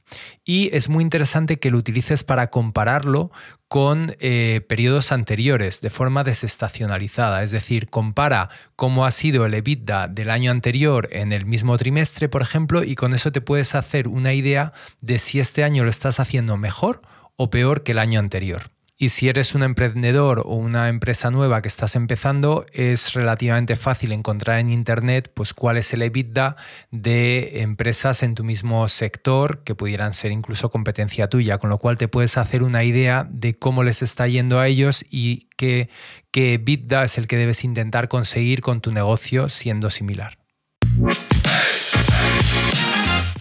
Y 0.46 0.70
es 0.76 0.90
muy 0.90 1.04
interesante 1.04 1.60
que 1.60 1.72
lo 1.72 1.78
utilices 1.78 2.24
para 2.24 2.48
compararlo 2.48 3.32
con 3.68 4.16
eh, 4.20 4.62
periodos 4.68 5.12
anteriores 5.12 5.82
de 5.82 5.90
forma 5.90 6.24
desestacionalizada, 6.24 7.42
es 7.42 7.52
decir, 7.52 7.90
compara 7.90 8.50
cómo 8.76 9.06
ha 9.06 9.12
sido 9.12 9.46
el 9.46 9.54
EBITDA 9.56 10.08
del 10.08 10.30
año 10.30 10.52
anterior 10.52 11.10
en 11.12 11.32
el 11.32 11.46
mismo 11.46 11.78
trimestre, 11.78 12.30
por 12.30 12.42
ejemplo, 12.42 12.84
y 12.84 12.96
con 12.96 13.14
eso 13.14 13.32
te 13.32 13.42
puedes 13.42 13.74
hacer 13.74 14.08
una 14.08 14.34
idea 14.34 14.74
de 15.02 15.18
si 15.18 15.40
este 15.40 15.64
año 15.64 15.84
lo 15.84 15.90
estás 15.90 16.20
haciendo 16.20 16.58
mejor 16.58 17.02
o 17.36 17.50
peor 17.50 17.84
que 17.84 17.94
el 17.94 18.00
año 18.00 18.20
anterior. 18.20 18.73
Y 19.04 19.10
si 19.10 19.28
eres 19.28 19.54
un 19.54 19.64
emprendedor 19.64 20.44
o 20.46 20.56
una 20.56 20.88
empresa 20.88 21.30
nueva 21.30 21.62
que 21.62 21.68
estás 21.68 21.98
empezando, 21.98 22.66
es 22.72 23.12
relativamente 23.12 23.76
fácil 23.76 24.14
encontrar 24.14 24.60
en 24.60 24.70
Internet 24.70 25.30
pues, 25.34 25.54
cuál 25.54 25.76
es 25.76 25.94
el 25.94 26.04
EBITDA 26.04 26.56
de 26.90 27.64
empresas 27.64 28.24
en 28.24 28.34
tu 28.34 28.46
mismo 28.46 28.88
sector 28.88 29.62
que 29.66 29.76
pudieran 29.76 30.14
ser 30.14 30.32
incluso 30.32 30.72
competencia 30.72 31.28
tuya, 31.28 31.58
con 31.58 31.70
lo 31.70 31.80
cual 31.80 31.98
te 31.98 32.08
puedes 32.08 32.38
hacer 32.38 32.64
una 32.64 32.86
idea 32.86 33.28
de 33.30 33.56
cómo 33.56 33.84
les 33.84 34.02
está 34.04 34.26
yendo 34.26 34.58
a 34.62 34.68
ellos 34.68 35.04
y 35.10 35.50
qué, 35.58 35.90
qué 36.32 36.54
EBITDA 36.54 37.04
es 37.04 37.18
el 37.18 37.28
que 37.28 37.36
debes 37.36 37.66
intentar 37.66 38.08
conseguir 38.08 38.62
con 38.62 38.80
tu 38.80 38.94
negocio 38.94 39.50
siendo 39.50 39.90
similar. 39.90 40.38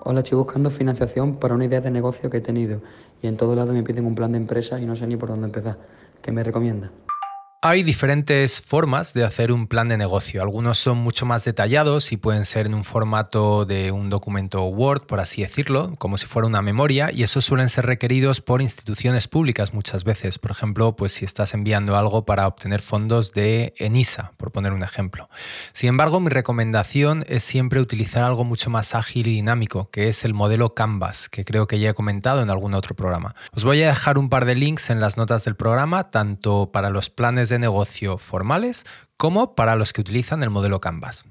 Hola, 0.00 0.20
estoy 0.20 0.38
buscando 0.38 0.70
financiación 0.70 1.36
para 1.36 1.54
una 1.54 1.66
idea 1.66 1.82
de 1.82 1.90
negocio 1.90 2.30
que 2.30 2.38
he 2.38 2.40
tenido 2.40 2.80
y 3.20 3.26
en 3.26 3.36
todo 3.36 3.54
lado 3.54 3.74
me 3.74 3.82
piden 3.82 4.06
un 4.06 4.14
plan 4.14 4.32
de 4.32 4.38
empresa 4.38 4.80
y 4.80 4.86
no 4.86 4.96
sé 4.96 5.06
ni 5.06 5.18
por 5.18 5.28
dónde 5.28 5.48
empezar. 5.48 5.76
¿Qué 6.22 6.32
me 6.32 6.42
recomienda? 6.42 6.90
Hay 7.62 7.82
diferentes 7.82 8.60
formas 8.60 9.14
de 9.14 9.24
hacer 9.24 9.50
un 9.50 9.66
plan 9.66 9.88
de 9.88 9.96
negocio. 9.96 10.42
Algunos 10.42 10.76
son 10.76 10.98
mucho 10.98 11.24
más 11.24 11.44
detallados 11.44 12.12
y 12.12 12.18
pueden 12.18 12.44
ser 12.44 12.66
en 12.66 12.74
un 12.74 12.84
formato 12.84 13.64
de 13.64 13.90
un 13.92 14.10
documento 14.10 14.62
Word, 14.64 15.06
por 15.06 15.20
así 15.20 15.40
decirlo, 15.40 15.94
como 15.96 16.18
si 16.18 16.26
fuera 16.26 16.46
una 16.46 16.60
memoria, 16.60 17.10
y 17.10 17.22
esos 17.22 17.46
suelen 17.46 17.70
ser 17.70 17.86
requeridos 17.86 18.42
por 18.42 18.60
instituciones 18.60 19.26
públicas 19.26 19.72
muchas 19.72 20.04
veces. 20.04 20.38
Por 20.38 20.50
ejemplo, 20.50 20.96
pues 20.96 21.12
si 21.12 21.24
estás 21.24 21.54
enviando 21.54 21.96
algo 21.96 22.26
para 22.26 22.46
obtener 22.46 22.82
fondos 22.82 23.32
de 23.32 23.72
ENISA, 23.78 24.32
por 24.36 24.52
poner 24.52 24.74
un 24.74 24.82
ejemplo. 24.82 25.30
Sin 25.72 25.88
embargo, 25.88 26.20
mi 26.20 26.28
recomendación 26.28 27.24
es 27.26 27.42
siempre 27.42 27.80
utilizar 27.80 28.22
algo 28.22 28.44
mucho 28.44 28.68
más 28.68 28.94
ágil 28.94 29.28
y 29.28 29.32
dinámico, 29.32 29.90
que 29.90 30.08
es 30.08 30.26
el 30.26 30.34
modelo 30.34 30.74
Canvas, 30.74 31.30
que 31.30 31.44
creo 31.44 31.66
que 31.66 31.80
ya 31.80 31.90
he 31.90 31.94
comentado 31.94 32.42
en 32.42 32.50
algún 32.50 32.74
otro 32.74 32.94
programa. 32.94 33.34
Os 33.52 33.64
voy 33.64 33.82
a 33.82 33.88
dejar 33.88 34.18
un 34.18 34.28
par 34.28 34.44
de 34.44 34.54
links 34.54 34.90
en 34.90 35.00
las 35.00 35.16
notas 35.16 35.46
del 35.46 35.56
programa, 35.56 36.10
tanto 36.10 36.70
para 36.70 36.90
los 36.90 37.08
planes 37.08 37.46
de 37.48 37.55
negocio 37.58 38.18
formales 38.18 38.84
como 39.16 39.54
para 39.54 39.76
los 39.76 39.92
que 39.92 40.00
utilizan 40.00 40.42
el 40.42 40.50
modelo 40.50 40.80
Canvas. 40.80 41.24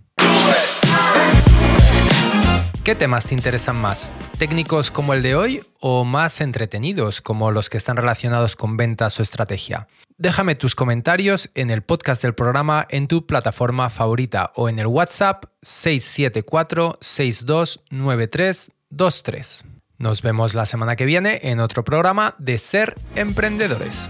¿Qué 2.85 2.93
temas 2.93 3.25
te 3.25 3.33
interesan 3.33 3.77
más? 3.77 4.11
¿Técnicos 4.37 4.91
como 4.91 5.15
el 5.15 5.23
de 5.23 5.35
hoy 5.35 5.61
o 5.79 6.05
más 6.05 6.39
entretenidos 6.39 7.19
como 7.19 7.49
los 7.49 7.67
que 7.67 7.77
están 7.77 7.97
relacionados 7.97 8.55
con 8.55 8.77
ventas 8.77 9.19
o 9.19 9.23
estrategia? 9.23 9.87
Déjame 10.19 10.53
tus 10.53 10.75
comentarios 10.75 11.49
en 11.55 11.71
el 11.71 11.81
podcast 11.81 12.21
del 12.21 12.35
programa 12.35 12.85
en 12.91 13.07
tu 13.07 13.25
plataforma 13.25 13.89
favorita 13.89 14.51
o 14.55 14.69
en 14.69 14.77
el 14.77 14.85
WhatsApp 14.85 15.45
674 15.63 16.99
629323. 17.01 19.74
Nos 19.97 20.21
vemos 20.21 20.55
la 20.55 20.65
semana 20.65 20.95
que 20.95 21.05
viene 21.05 21.39
en 21.43 21.61
otro 21.61 21.85
programa 21.85 22.35
de 22.37 22.57
Ser 22.57 22.95
Emprendedores. 23.15 24.09